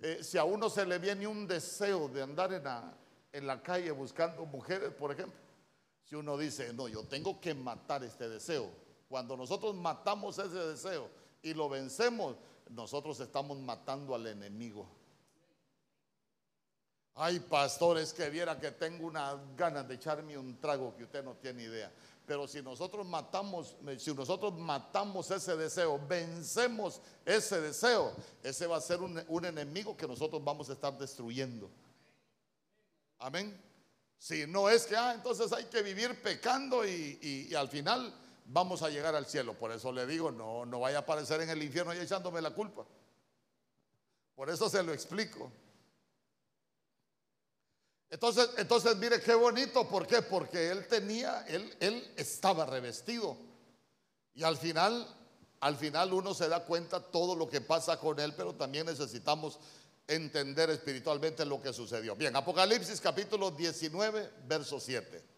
[0.00, 2.96] eh, si a uno se le viene un deseo de andar en la,
[3.32, 5.38] en la calle buscando mujeres, por ejemplo,
[6.04, 8.70] si uno dice, no, yo tengo que matar este deseo,
[9.08, 11.08] cuando nosotros matamos ese deseo
[11.42, 12.36] y lo vencemos,
[12.70, 14.86] nosotros estamos matando al enemigo.
[17.14, 21.34] Ay, pastores, que viera que tengo unas ganas de echarme un trago que usted no
[21.34, 21.90] tiene idea.
[22.26, 28.80] Pero si nosotros matamos, si nosotros matamos ese deseo, vencemos ese deseo, ese va a
[28.80, 31.70] ser un, enemigo que nosotros vamos a estar destruyendo.
[33.18, 33.58] Amén.
[34.18, 38.12] Si no es que, ah, entonces hay que vivir pecando y al final
[38.48, 39.54] vamos a llegar al cielo.
[39.54, 42.50] Por eso le digo, no, no vaya a aparecer en el infierno y echándome la
[42.50, 42.84] culpa.
[44.34, 45.50] Por eso se lo explico.
[48.10, 50.22] Entonces, entonces mire qué bonito, ¿por qué?
[50.22, 53.36] Porque él tenía, él, él estaba revestido.
[54.34, 55.06] Y al final,
[55.60, 59.58] al final uno se da cuenta todo lo que pasa con él, pero también necesitamos
[60.06, 62.16] entender espiritualmente lo que sucedió.
[62.16, 65.37] Bien, Apocalipsis capítulo 19, verso 7.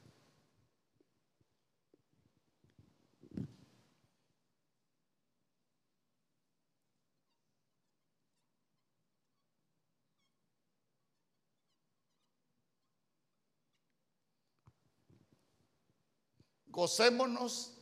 [16.80, 17.72] Gocémonos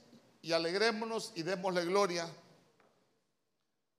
[0.43, 2.29] y alegrémonos y démosle gloria,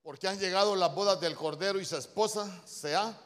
[0.04, 3.18] porque han llegado las bodas del Cordero y su esposa se ha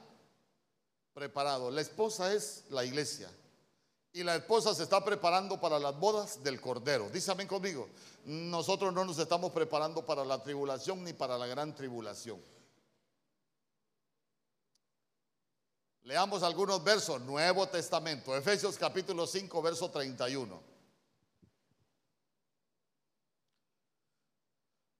[1.15, 1.71] preparado.
[1.71, 3.27] La esposa es la iglesia
[4.11, 7.09] y la esposa se está preparando para las bodas del Cordero.
[7.09, 7.89] Dísame conmigo,
[8.25, 12.39] nosotros no nos estamos preparando para la tribulación ni para la gran tribulación.
[16.03, 20.72] Leamos algunos versos, Nuevo Testamento, Efesios capítulo 5, verso 31.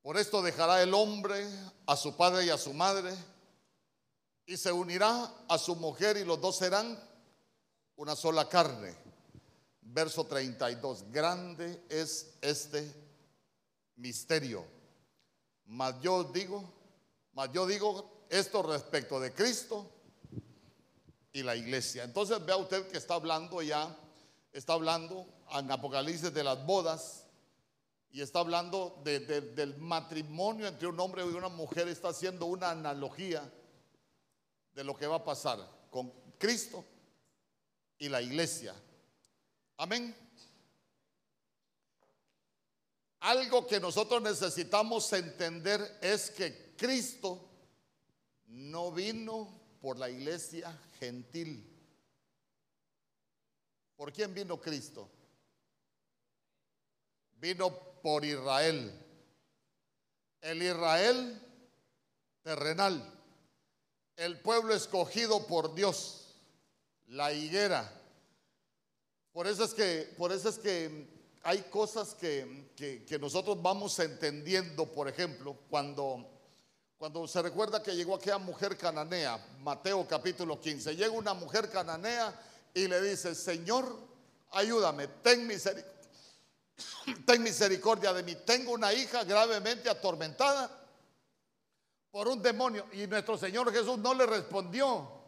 [0.04, 1.50] Por esto dejará el hombre
[1.86, 3.16] a su padre y a su madre
[4.46, 7.00] y se unirá a su mujer y los dos serán
[7.96, 8.94] una sola carne.
[9.82, 11.10] Verso 32.
[11.10, 12.94] Grande es este
[13.96, 14.66] misterio.
[15.68, 16.70] Mas yo digo,
[17.32, 19.90] mas yo digo esto respecto de Cristo
[21.32, 22.04] y la iglesia.
[22.04, 23.98] Entonces vea usted que está hablando ya,
[24.52, 27.23] está hablando en Apocalipsis de las bodas
[28.14, 33.52] y está hablando del matrimonio entre un hombre y una mujer, está haciendo una analogía
[34.72, 35.58] de lo que va a pasar
[35.90, 36.86] con Cristo
[37.98, 38.76] y la iglesia.
[39.78, 40.16] Amén.
[43.22, 47.50] Algo que nosotros necesitamos entender es que Cristo
[48.46, 49.50] no vino
[49.82, 51.68] por la iglesia gentil.
[53.96, 55.10] ¿Por quién vino Cristo?
[57.40, 58.92] Vino por Israel.
[60.42, 61.42] El Israel
[62.44, 63.02] terrenal,
[64.18, 66.36] el pueblo escogido por Dios,
[67.08, 67.90] la higuera.
[69.32, 71.08] Por eso es que, por que
[71.44, 76.30] hay cosas que, que, nosotros vamos entendiendo, por ejemplo, cuando,
[76.98, 82.38] cuando se recuerda que llegó aquella mujer cananea, Mateo capítulo 15, llega una mujer cananea
[82.74, 83.98] y le dice, Señor,
[84.52, 85.93] ayúdame, ten misericordia
[87.26, 88.36] ten misericordia de mí.
[88.46, 90.70] Tengo una hija gravemente atormentada
[92.12, 92.88] por un demonio.
[92.94, 95.22] Y nuestro Señor Jesús no le respondió.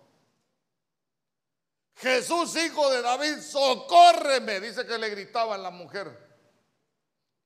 [1.96, 6.26] Jesús, hijo de David, socórreme, dice que le gritaban la mujer.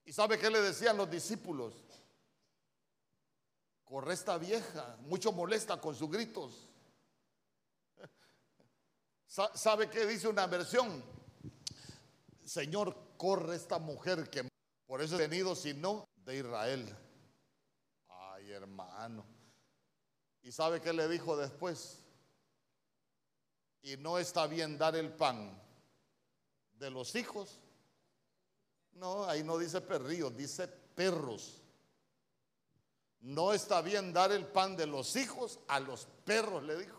[0.05, 1.73] ¿Y sabe qué le decían los discípulos?
[3.85, 6.67] Corre esta vieja, mucho molesta con sus gritos.
[9.27, 11.03] ¿Sabe qué dice una versión?
[12.49, 14.49] Señor, corre esta mujer que
[14.87, 16.97] por eso he venido, sino de Israel.
[18.07, 19.23] Ay, hermano.
[20.41, 22.03] ¿Y sabe qué le dijo después?
[23.83, 25.61] Y no está bien dar el pan
[26.73, 27.59] de los hijos.
[28.93, 31.61] No, ahí no dice perrillos, dice perros.
[33.19, 36.98] No está bien dar el pan de los hijos a los perros, le dijo.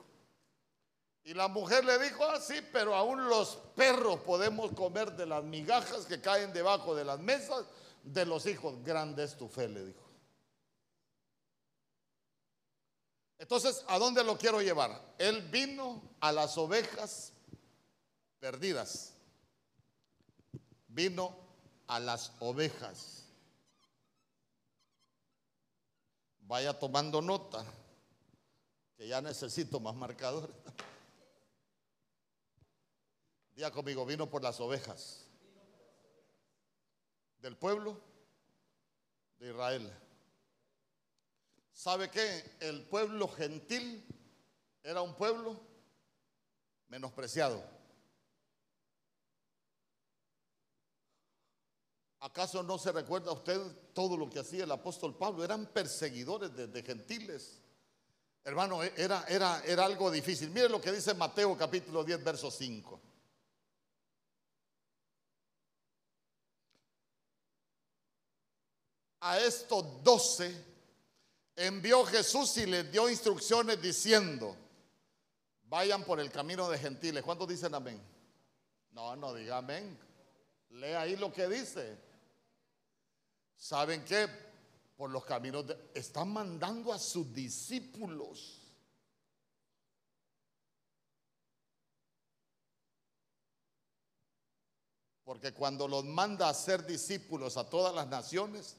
[1.25, 5.45] Y la mujer le dijo, ah, sí, pero aún los perros podemos comer de las
[5.45, 7.67] migajas que caen debajo de las mesas
[8.03, 8.83] de los hijos.
[8.83, 10.11] Grande es tu fe, le dijo.
[13.39, 15.15] Entonces, ¿a dónde lo quiero llevar?
[15.19, 17.33] Él vino a las ovejas
[18.39, 19.15] perdidas.
[20.89, 21.37] Vino
[21.87, 23.25] a las ovejas.
[26.41, 27.65] Vaya tomando nota,
[28.97, 30.55] que ya necesito más marcadores.
[33.61, 35.29] Ya conmigo, vino por las ovejas
[37.43, 38.01] del pueblo
[39.39, 39.93] de Israel.
[41.71, 42.57] ¿Sabe qué?
[42.61, 44.03] El pueblo gentil
[44.83, 45.61] era un pueblo
[46.89, 47.63] menospreciado.
[52.21, 53.61] ¿Acaso no se recuerda usted
[53.93, 55.45] todo lo que hacía el apóstol Pablo?
[55.45, 57.61] Eran perseguidores de, gentiles.
[58.43, 60.49] Hermano, era, era, era algo difícil.
[60.49, 63.10] Mire lo que dice Mateo capítulo 10, verso 5.
[69.21, 70.55] A estos doce
[71.57, 74.57] envió Jesús y les dio instrucciones diciendo,
[75.65, 77.23] vayan por el camino de gentiles.
[77.23, 78.01] ¿Cuántos dicen amén?
[78.93, 79.99] No, no diga amén.
[80.71, 81.99] Lea ahí lo que dice.
[83.57, 84.29] ¿Saben qué?
[84.97, 85.91] Por los caminos de...
[85.95, 88.57] Están mandando a sus discípulos.
[95.25, 98.77] Porque cuando los manda a ser discípulos a todas las naciones,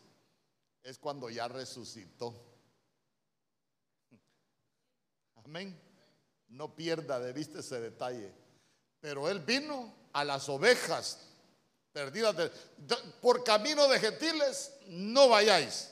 [0.84, 2.34] es cuando ya resucitó.
[5.46, 5.80] Amén.
[6.50, 8.34] No pierda de vista ese detalle.
[9.00, 11.20] Pero Él vino a las ovejas
[11.92, 12.52] perdidas.
[13.22, 15.92] por camino de gentiles, no vayáis.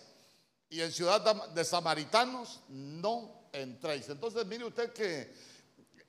[0.69, 4.09] Y en ciudad de samaritanos, no entréis.
[4.09, 5.33] Entonces, mire usted que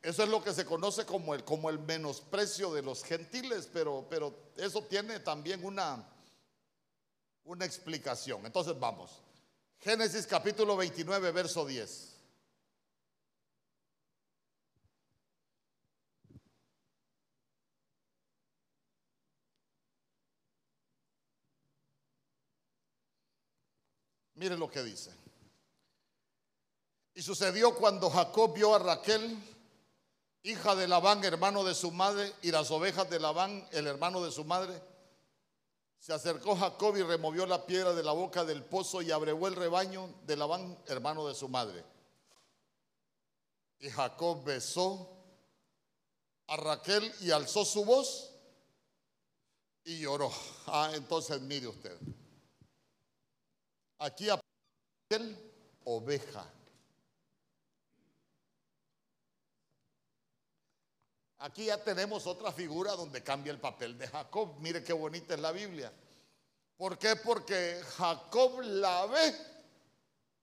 [0.02, 4.06] eso es lo que se conoce como el, como el menosprecio de los gentiles, pero,
[4.08, 6.06] pero eso tiene también una,
[7.44, 8.44] una explicación.
[8.46, 9.22] Entonces, vamos.
[9.78, 12.10] Génesis capítulo 29, verso 10.
[24.40, 25.10] Mire lo que dice.
[27.14, 29.38] Y sucedió cuando Jacob vio a Raquel,
[30.42, 34.30] hija de Labán, hermano de su madre, y las ovejas de Labán, el hermano de
[34.30, 34.80] su madre.
[36.00, 39.54] Se acercó Jacob y removió la piedra de la boca del pozo y abrevó el
[39.54, 41.84] rebaño de Labán, hermano de su madre.
[43.78, 45.10] Y Jacob besó
[46.46, 48.32] a Raquel y alzó su voz
[49.84, 50.32] y lloró.
[50.66, 51.98] Ah, entonces mire usted.
[53.98, 55.36] Aquí aparece
[55.84, 56.50] oveja.
[61.40, 64.56] Aquí ya tenemos otra figura donde cambia el papel de Jacob.
[64.58, 65.90] Mire qué bonita es la Biblia.
[66.76, 67.16] ¿Por qué?
[67.16, 69.34] Porque Jacob la ve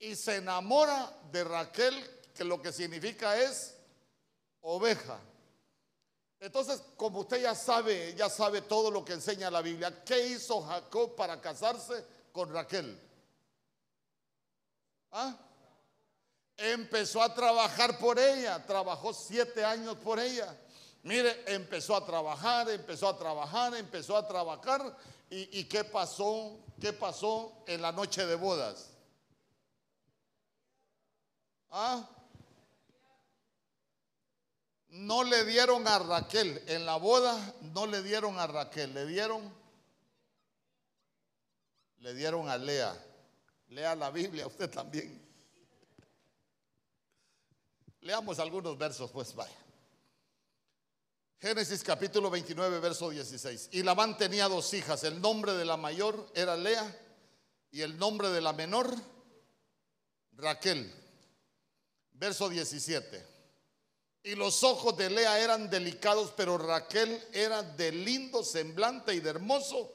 [0.00, 1.94] y se enamora de Raquel,
[2.34, 3.76] que lo que significa es
[4.60, 5.20] oveja.
[6.40, 10.62] Entonces, como usted ya sabe, ya sabe todo lo que enseña la Biblia, ¿qué hizo
[10.62, 13.00] Jacob para casarse con Raquel?
[15.12, 15.36] ¿Ah?
[16.56, 20.56] Empezó a trabajar por ella, trabajó siete años por ella.
[21.02, 24.96] Mire, empezó a trabajar, empezó a trabajar, empezó a trabajar.
[25.30, 26.58] ¿Y, qué pasó?
[26.80, 28.90] ¿Qué pasó en la noche de bodas?
[31.70, 32.08] ¿Ah?
[34.88, 39.52] No le dieron a Raquel, en la boda no le dieron a Raquel, le dieron,
[41.98, 42.96] le dieron a Lea.
[43.68, 45.22] Lea la Biblia usted también.
[48.00, 49.67] Leamos algunos versos, pues vaya.
[51.40, 53.68] Génesis capítulo 29, verso 16.
[53.72, 55.04] Y Labán tenía dos hijas.
[55.04, 57.00] El nombre de la mayor era Lea
[57.70, 58.92] y el nombre de la menor
[60.32, 60.92] Raquel.
[62.14, 63.24] Verso 17.
[64.24, 69.30] Y los ojos de Lea eran delicados, pero Raquel era de lindo semblante y de
[69.30, 69.92] hermoso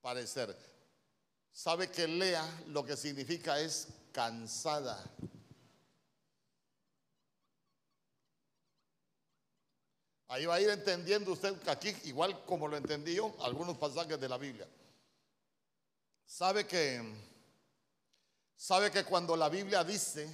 [0.00, 0.56] parecer.
[1.50, 5.02] Sabe que Lea lo que significa es cansada.
[10.28, 14.28] Ahí va a ir entendiendo usted aquí, igual como lo entendí yo, algunos pasajes de
[14.28, 14.66] la Biblia.
[16.24, 17.02] Sabe que,
[18.56, 20.28] sabe que cuando la Biblia dice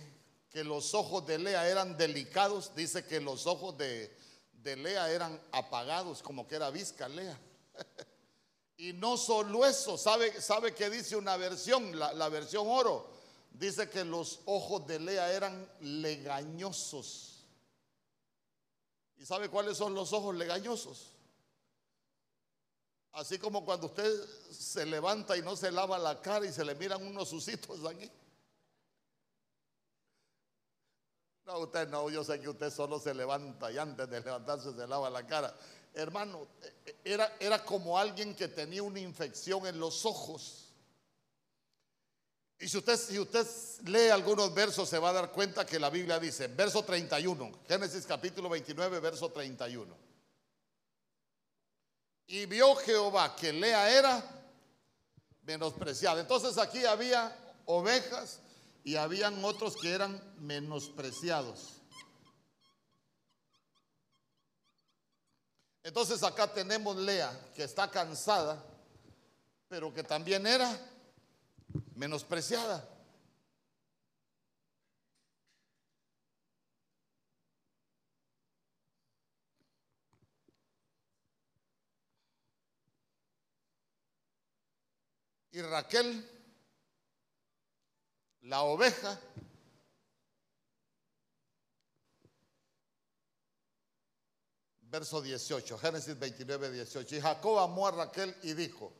[0.49, 4.17] que los ojos de Lea eran delicados, dice que los ojos de,
[4.63, 7.39] Lea eran apagados, como que era visca Lea.
[8.77, 13.11] y no solo eso, sabe, sabe que dice una versión, la versión oro,
[13.51, 17.30] dice que los ojos de Lea eran legañosos.
[19.21, 21.13] ¿Y sabe cuáles son los ojos legañosos?
[23.13, 24.11] Así como cuando usted
[24.51, 28.11] se levanta y no se lava la cara y se le miran unos sucitos aquí.
[31.45, 34.87] No, usted no, yo sé que usted solo se levanta y antes de levantarse se
[34.87, 35.55] lava la cara.
[35.93, 36.47] Hermano,
[37.05, 40.70] era, era como alguien que tenía una infección en los ojos.
[42.61, 43.47] Y si usted, si usted
[43.87, 48.05] lee algunos versos se va a dar cuenta que la Biblia dice, verso 31, Génesis
[48.05, 49.97] capítulo 29, verso 31.
[52.27, 54.23] Y vio Jehová que Lea era
[55.43, 56.21] menospreciada.
[56.21, 57.35] Entonces aquí había
[57.65, 58.41] ovejas
[58.85, 61.81] y habían otros que eran menospreciados.
[65.83, 68.63] Entonces acá tenemos Lea que está cansada,
[69.67, 70.79] pero que también era
[72.01, 72.89] menospreciada.
[85.53, 86.27] Y Raquel,
[88.43, 89.21] la oveja,
[94.81, 97.17] verso 18, Génesis 29, 18.
[97.17, 99.00] Y Jacob amó a Raquel y dijo,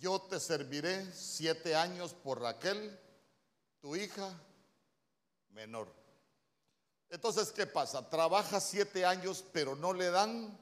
[0.00, 2.98] yo te serviré siete años por Raquel,
[3.80, 4.34] tu hija
[5.50, 5.88] menor.
[7.10, 8.08] Entonces, ¿qué pasa?
[8.08, 10.58] Trabaja siete años, pero no le dan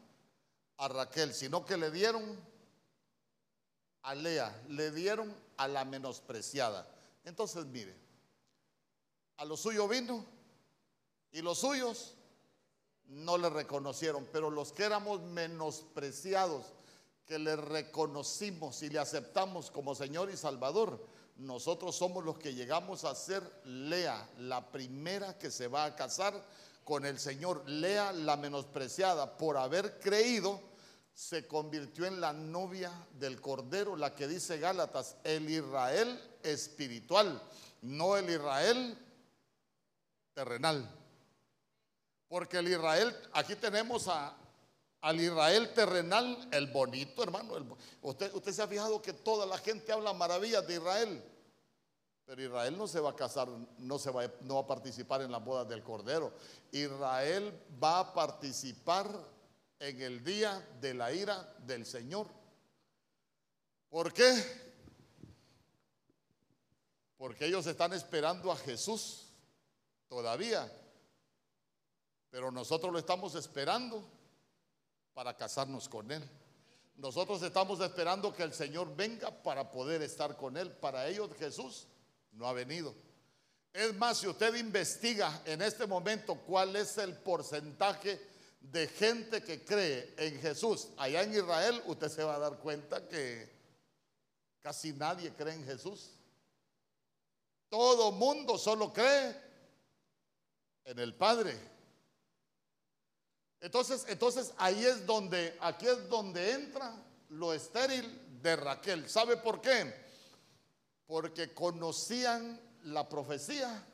[0.78, 2.38] a Raquel, sino que le dieron
[4.02, 6.88] a Lea, le dieron a la menospreciada.
[7.24, 7.94] Entonces, mire,
[9.36, 10.24] a lo suyo vino
[11.30, 12.14] y los suyos
[13.04, 16.66] no le reconocieron, pero los que éramos menospreciados,
[17.28, 21.06] que le reconocimos y le aceptamos como Señor y Salvador,
[21.36, 26.42] nosotros somos los que llegamos a ser Lea, la primera que se va a casar
[26.84, 27.68] con el Señor.
[27.68, 30.58] Lea, la menospreciada, por haber creído,
[31.12, 37.42] se convirtió en la novia del Cordero, la que dice Gálatas, el Israel espiritual,
[37.82, 38.96] no el Israel
[40.32, 40.90] terrenal.
[42.26, 44.34] Porque el Israel, aquí tenemos a,
[45.00, 47.76] al Israel terrenal, el bonito, hermano.
[48.02, 51.24] usted, usted se ha fijado que toda la gente habla maravillas de Israel.
[52.24, 55.32] Pero Israel no se va a casar, no, se va, no va a participar en
[55.32, 56.34] las bodas del Cordero.
[56.72, 59.08] Israel va a participar
[59.78, 62.26] en el día de la ira del Señor.
[63.88, 64.34] ¿Por qué?
[67.16, 69.28] Porque ellos están esperando a Jesús
[70.08, 70.70] todavía.
[72.30, 74.17] Pero nosotros lo estamos esperando
[75.18, 76.22] para casarnos con Él.
[76.94, 80.70] Nosotros estamos esperando que el Señor venga para poder estar con Él.
[80.70, 81.88] Para ellos Jesús
[82.30, 82.94] no ha venido.
[83.72, 88.20] Es más, si usted investiga en este momento cuál es el porcentaje
[88.60, 93.08] de gente que cree en Jesús allá en Israel, usted se va a dar cuenta
[93.08, 93.52] que
[94.60, 96.12] casi nadie cree en Jesús.
[97.68, 99.34] Todo mundo solo cree
[100.84, 101.77] en el Padre.
[103.60, 106.94] Entonces, entonces ahí es donde, aquí es donde entra
[107.30, 109.08] lo estéril de Raquel.
[109.08, 109.92] ¿Sabe por qué?
[111.06, 113.84] Porque conocían la profecía,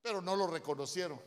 [0.00, 1.20] pero no lo reconocieron.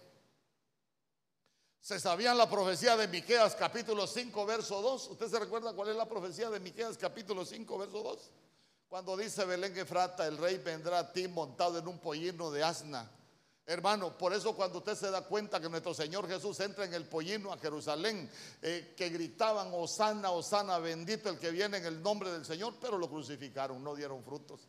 [1.80, 5.10] Se sabían la profecía de Miqueas capítulo 5 verso 2.
[5.10, 8.32] ¿Usted se recuerda cuál es la profecía de Miqueas capítulo 5 verso 2?
[8.88, 13.10] Cuando dice Belén Efrata, el rey vendrá a ti montado en un pollino de asna
[13.66, 17.06] Hermano, por eso cuando usted se da cuenta que nuestro Señor Jesús entra en el
[17.06, 18.30] pollino a Jerusalén,
[18.62, 22.98] eh, que gritaban, Osana, Osana, bendito el que viene en el nombre del Señor, pero
[22.98, 24.68] lo crucificaron, no dieron frutos.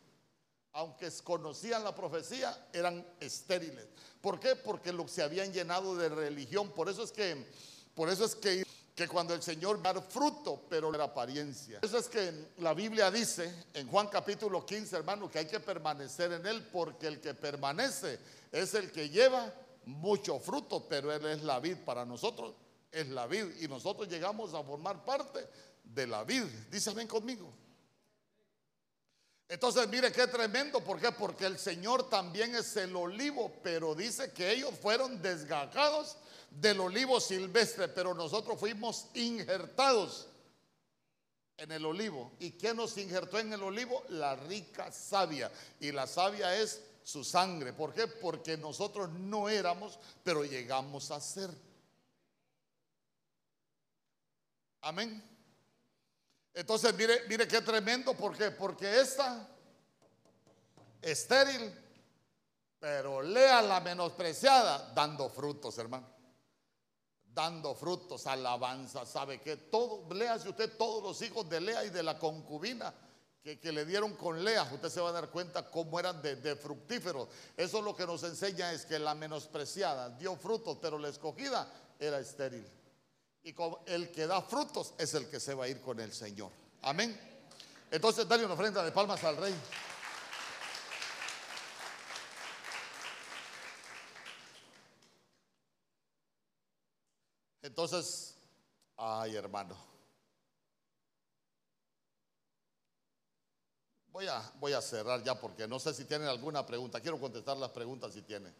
[0.73, 3.87] Aunque conocían la profecía, eran estériles.
[4.21, 4.55] ¿Por qué?
[4.55, 6.71] Porque lo, se habían llenado de religión.
[6.71, 7.47] Por eso es que,
[7.93, 8.62] por eso es que
[8.95, 11.79] que cuando el Señor dar fruto, pero la apariencia.
[11.81, 16.31] Eso es que la Biblia dice en Juan capítulo 15, hermano, que hay que permanecer
[16.31, 18.19] en Él, porque el que permanece
[18.51, 19.51] es el que lleva
[19.85, 22.53] mucho fruto, pero Él es la vid para nosotros,
[22.91, 25.47] es la vid, y nosotros llegamos a formar parte
[25.83, 26.43] de la vid.
[26.69, 27.51] Dice, ven conmigo.
[29.49, 31.11] Entonces, mire qué tremendo, ¿por qué?
[31.11, 36.17] Porque el Señor también es el olivo, pero dice que ellos fueron desgajados
[36.49, 40.27] del olivo silvestre, pero nosotros fuimos injertados
[41.57, 42.31] en el olivo.
[42.39, 44.03] ¿Y qué nos injertó en el olivo?
[44.09, 45.51] La rica savia.
[45.79, 47.73] Y la savia es su sangre.
[47.73, 48.07] ¿Por qué?
[48.07, 51.49] Porque nosotros no éramos, pero llegamos a ser.
[54.81, 55.32] Amén.
[56.53, 58.13] Entonces, mire, mire qué tremendo.
[58.13, 58.51] ¿Por qué?
[58.51, 59.47] Porque esta
[61.01, 61.73] estéril,
[62.79, 66.13] pero lea la menospreciada, dando frutos, hermano
[67.33, 72.03] dando frutos, alabanza, sabe que todo, léase usted todos los hijos de Lea y de
[72.03, 72.93] la concubina
[73.41, 77.27] que, le dieron con Lea, usted se va a dar cuenta cómo eran de fructíferos.
[77.57, 81.67] Eso lo que nos enseña es que la menospreciada dio frutos, pero la escogida
[81.99, 82.65] era estéril.
[83.43, 83.53] Y
[83.87, 86.49] el que da frutos es el que se va a ir con el Señor.
[86.81, 87.19] Amén.
[87.91, 89.53] Entonces, dale una ofrenda de palmas al rey.
[97.61, 98.37] Entonces,
[98.97, 99.75] ay hermano,
[104.07, 107.01] voy a, voy a cerrar ya porque no sé si tienen alguna pregunta.
[107.01, 108.53] Quiero contestar las preguntas si tienen.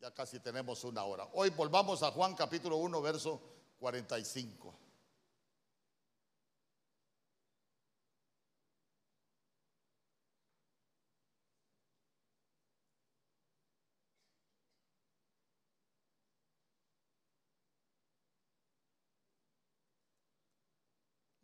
[0.00, 1.28] Ya casi tenemos una hora.
[1.34, 4.74] Hoy volvamos a Juan capítulo 1, verso 45.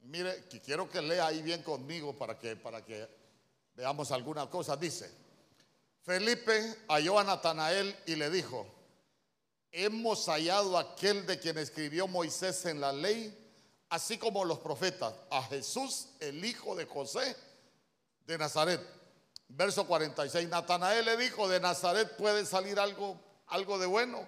[0.00, 3.08] Mire, quiero que lea ahí bien conmigo para que, para que
[3.74, 4.76] veamos alguna cosa.
[4.76, 5.10] Dice,
[6.02, 8.75] Felipe halló a Natanael y le dijo,
[9.76, 13.36] hemos hallado aquel de quien escribió Moisés en la ley,
[13.90, 17.36] así como los profetas, a Jesús, el hijo de José
[18.26, 18.80] de Nazaret.
[19.48, 24.26] Verso 46, Natanael le dijo, de Nazaret puede salir algo, algo de bueno.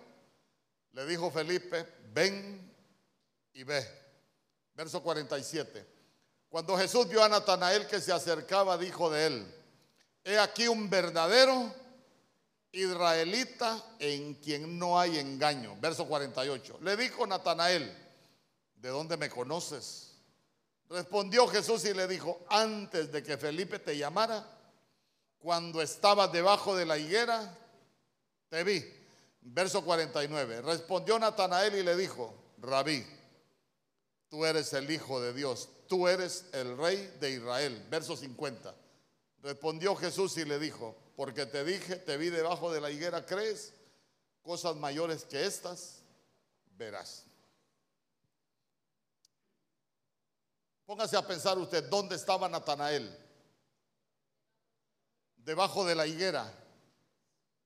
[0.93, 2.71] Le dijo Felipe, ven
[3.55, 3.89] y ve.
[4.75, 5.87] Verso 47.
[6.51, 9.55] Cuando Jesús vio a Natanael que se acercaba, dijo de él,
[10.25, 11.75] he aquí un verdadero
[12.73, 15.77] israelita en quien no hay engaño.
[15.81, 16.79] Verso 48.
[16.83, 17.95] Le dijo Natanael,
[18.77, 20.15] ¿de dónde me conoces?
[20.89, 24.47] Respondió Jesús y le dijo, antes de que Felipe te llamara,
[25.39, 27.57] cuando estabas debajo de la higuera,
[28.49, 28.85] te vi.
[29.41, 30.63] Verso 49.
[30.63, 33.05] Respondió Natanael y le dijo, Rabí,
[34.29, 37.87] tú eres el Hijo de Dios, tú eres el Rey de Israel.
[37.91, 38.75] Verso 50.
[39.43, 43.73] Respondió Jesús y le dijo, porque te dije, te vi debajo de la higuera, ¿crees?
[44.41, 46.01] Cosas mayores que estas
[46.77, 47.25] verás.
[50.87, 53.13] Póngase a pensar usted, ¿dónde estaba Natanael?
[55.39, 56.55] Debajo de la higuera.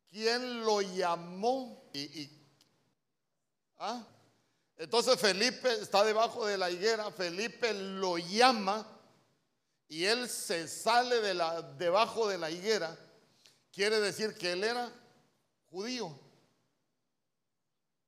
[0.09, 1.91] ¿Quién lo llamó?
[1.93, 2.31] Y,
[3.77, 4.03] ¿ah?
[4.79, 8.87] Entonces Felipe está debajo de la higuera, Felipe lo llama
[9.89, 12.97] y él se sale de la, debajo de la higuera.
[13.73, 14.93] Quiere decir que él era
[15.71, 16.17] judío.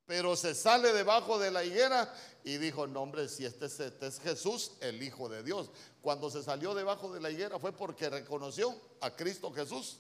[0.07, 4.07] Pero se sale debajo de la higuera y dijo, no hombre, si este es, este
[4.07, 5.71] es, Jesús, el Hijo de Dios.
[6.03, 9.99] Cuando se salió debajo de la higuera fue porque reconoció a Cristo Jesús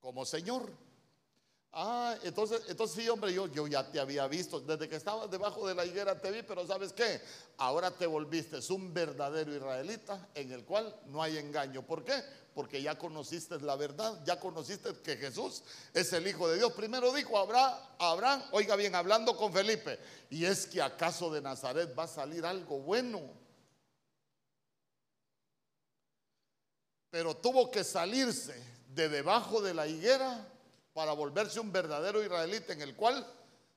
[0.00, 0.70] como Señor.
[1.76, 4.60] Ah, entonces, entonces sí, hombre, yo, ya te había visto.
[4.60, 7.20] Desde que estabas debajo de la higuera te vi, pero ¿sabes qué?
[7.56, 11.84] Ahora te volviste un verdadero israelita en el cual no hay engaño.
[11.84, 12.22] ¿Por qué?
[12.54, 16.72] Porque ya conociste la verdad, ya conociste que Jesús es el Hijo de Dios.
[16.74, 19.98] Primero dijo Abraham, Abraham, oiga bien, hablando con Felipe,
[20.30, 23.20] y es que acaso de Nazaret va a salir algo bueno.
[27.10, 30.53] Pero tuvo que salirse de debajo de la higuera
[30.94, 33.26] para volverse un verdadero israelita en el cual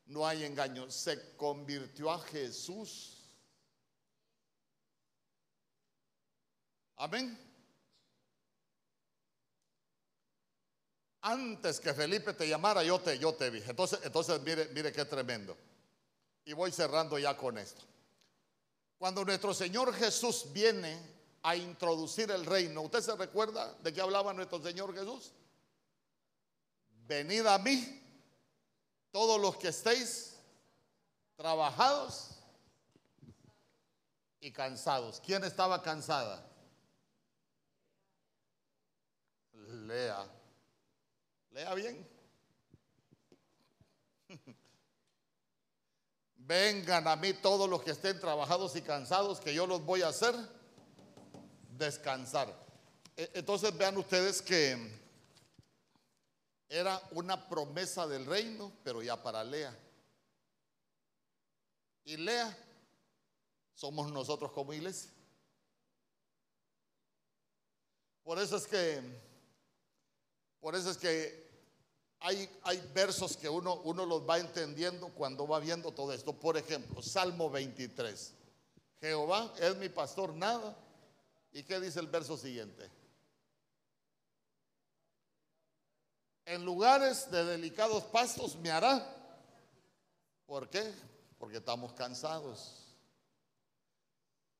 [0.05, 0.89] no hay engaño.
[0.89, 3.17] Se convirtió a Jesús.
[6.95, 7.37] Amén.
[11.21, 13.61] Antes que Felipe te llamara, yo te, yo te vi.
[13.67, 15.57] Entonces, entonces mire, mire qué tremendo.
[16.45, 17.83] Y voy cerrando ya con esto.
[18.97, 20.97] Cuando nuestro Señor Jesús viene
[21.41, 25.33] a introducir el reino, ¿usted se recuerda de qué hablaba nuestro Señor Jesús?
[27.07, 28.03] Venid a mí,
[29.11, 30.35] todos los que estéis
[31.35, 32.31] trabajados
[34.39, 35.21] y cansados.
[35.25, 36.45] ¿Quién estaba cansada?
[39.53, 40.27] Lea.
[41.51, 42.07] Lea bien.
[46.35, 50.09] Vengan a mí todos los que estén trabajados y cansados, que yo los voy a
[50.09, 50.35] hacer
[51.77, 52.53] descansar.
[53.15, 55.06] E, entonces vean ustedes que
[56.69, 59.77] era una promesa del reino, pero ya para Lea.
[62.03, 62.57] Y Lea
[63.73, 65.11] somos nosotros como iglesia.
[68.23, 69.01] Por eso es que,
[70.59, 71.47] por eso es que
[72.19, 72.49] hay,
[72.93, 76.33] versos que uno, uno los va entendiendo cuando va viendo todo esto.
[76.33, 78.33] Por ejemplo, Salmo 23.
[78.99, 80.75] Jehová es mi pastor, nada.
[81.53, 82.89] ¿Y qué dice el verso siguiente?
[86.47, 89.05] En lugares de delicados pastos me hará.
[90.45, 90.93] ¿Por qué?
[91.37, 92.85] Porque estamos cansados.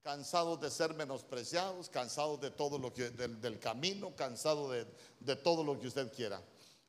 [0.03, 4.85] Cansados de ser menospreciados, cansados de todo lo que del, camino, cansados de,
[5.21, 6.41] de, todo lo que usted quiera.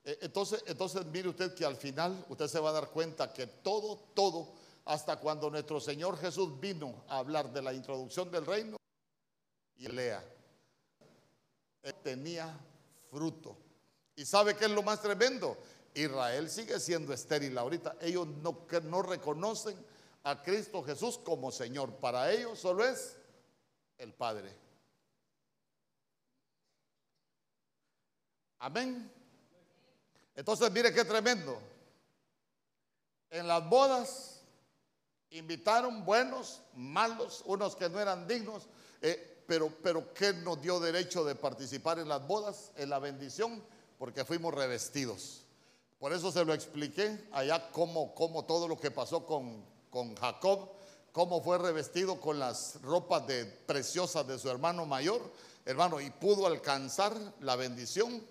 [0.04, 3.46] E, entonces, entonces mire usted que al final usted se va a dar cuenta que
[3.46, 4.52] todo, todo,
[4.84, 8.76] hasta cuando nuestro Señor Jesús vino a hablar de la introducción del reino,
[9.76, 10.24] y lea,
[12.02, 12.52] tenía
[13.10, 13.67] fruto
[14.18, 15.56] ¿Y sabe qué es lo más tremendo?
[15.94, 17.98] Israel sigue siendo estéril ahorita.
[18.00, 19.76] Ellos no, no reconocen
[20.24, 21.94] a Cristo Jesús como Señor.
[22.00, 23.16] Para ellos solo es
[23.96, 24.52] el Padre.
[28.58, 29.08] Amén.
[30.34, 31.56] Entonces, mire qué tremendo.
[33.30, 34.42] En las bodas
[35.30, 38.66] invitaron buenos, malos, unos que no eran dignos,
[39.00, 42.72] eh, pero, pero ¿qué nos dio derecho de participar en las bodas?
[42.74, 43.62] En la bendición
[43.98, 45.44] porque fuimos revestidos.
[45.98, 50.70] Por eso se lo expliqué allá cómo, cómo todo lo que pasó con, con Jacob,
[51.12, 55.20] cómo fue revestido con las ropas de, preciosas de su hermano mayor,
[55.64, 58.24] hermano, y pudo alcanzar la bendición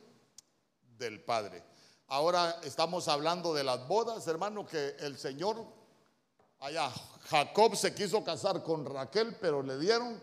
[0.98, 1.64] del Padre.
[2.08, 5.66] Ahora estamos hablando de las bodas, hermano, que el Señor,
[6.60, 6.90] allá,
[7.30, 10.22] Jacob se quiso casar con Raquel, pero le dieron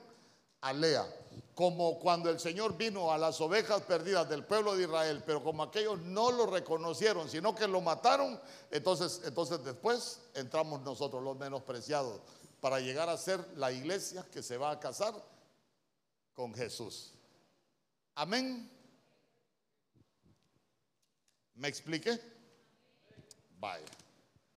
[0.63, 1.07] a Lea.
[1.55, 5.63] Como cuando el Señor vino a las ovejas perdidas del pueblo de Israel, pero como
[5.63, 8.41] aquellos no lo reconocieron, sino que lo mataron,
[8.71, 12.21] entonces, entonces después entramos nosotros los menospreciados
[12.61, 15.15] para llegar a ser la iglesia que se va a casar
[16.33, 17.13] con Jesús.
[18.17, 18.71] Amén.
[21.55, 22.21] ¿Me expliqué?
[23.61, 23.85] Vaya.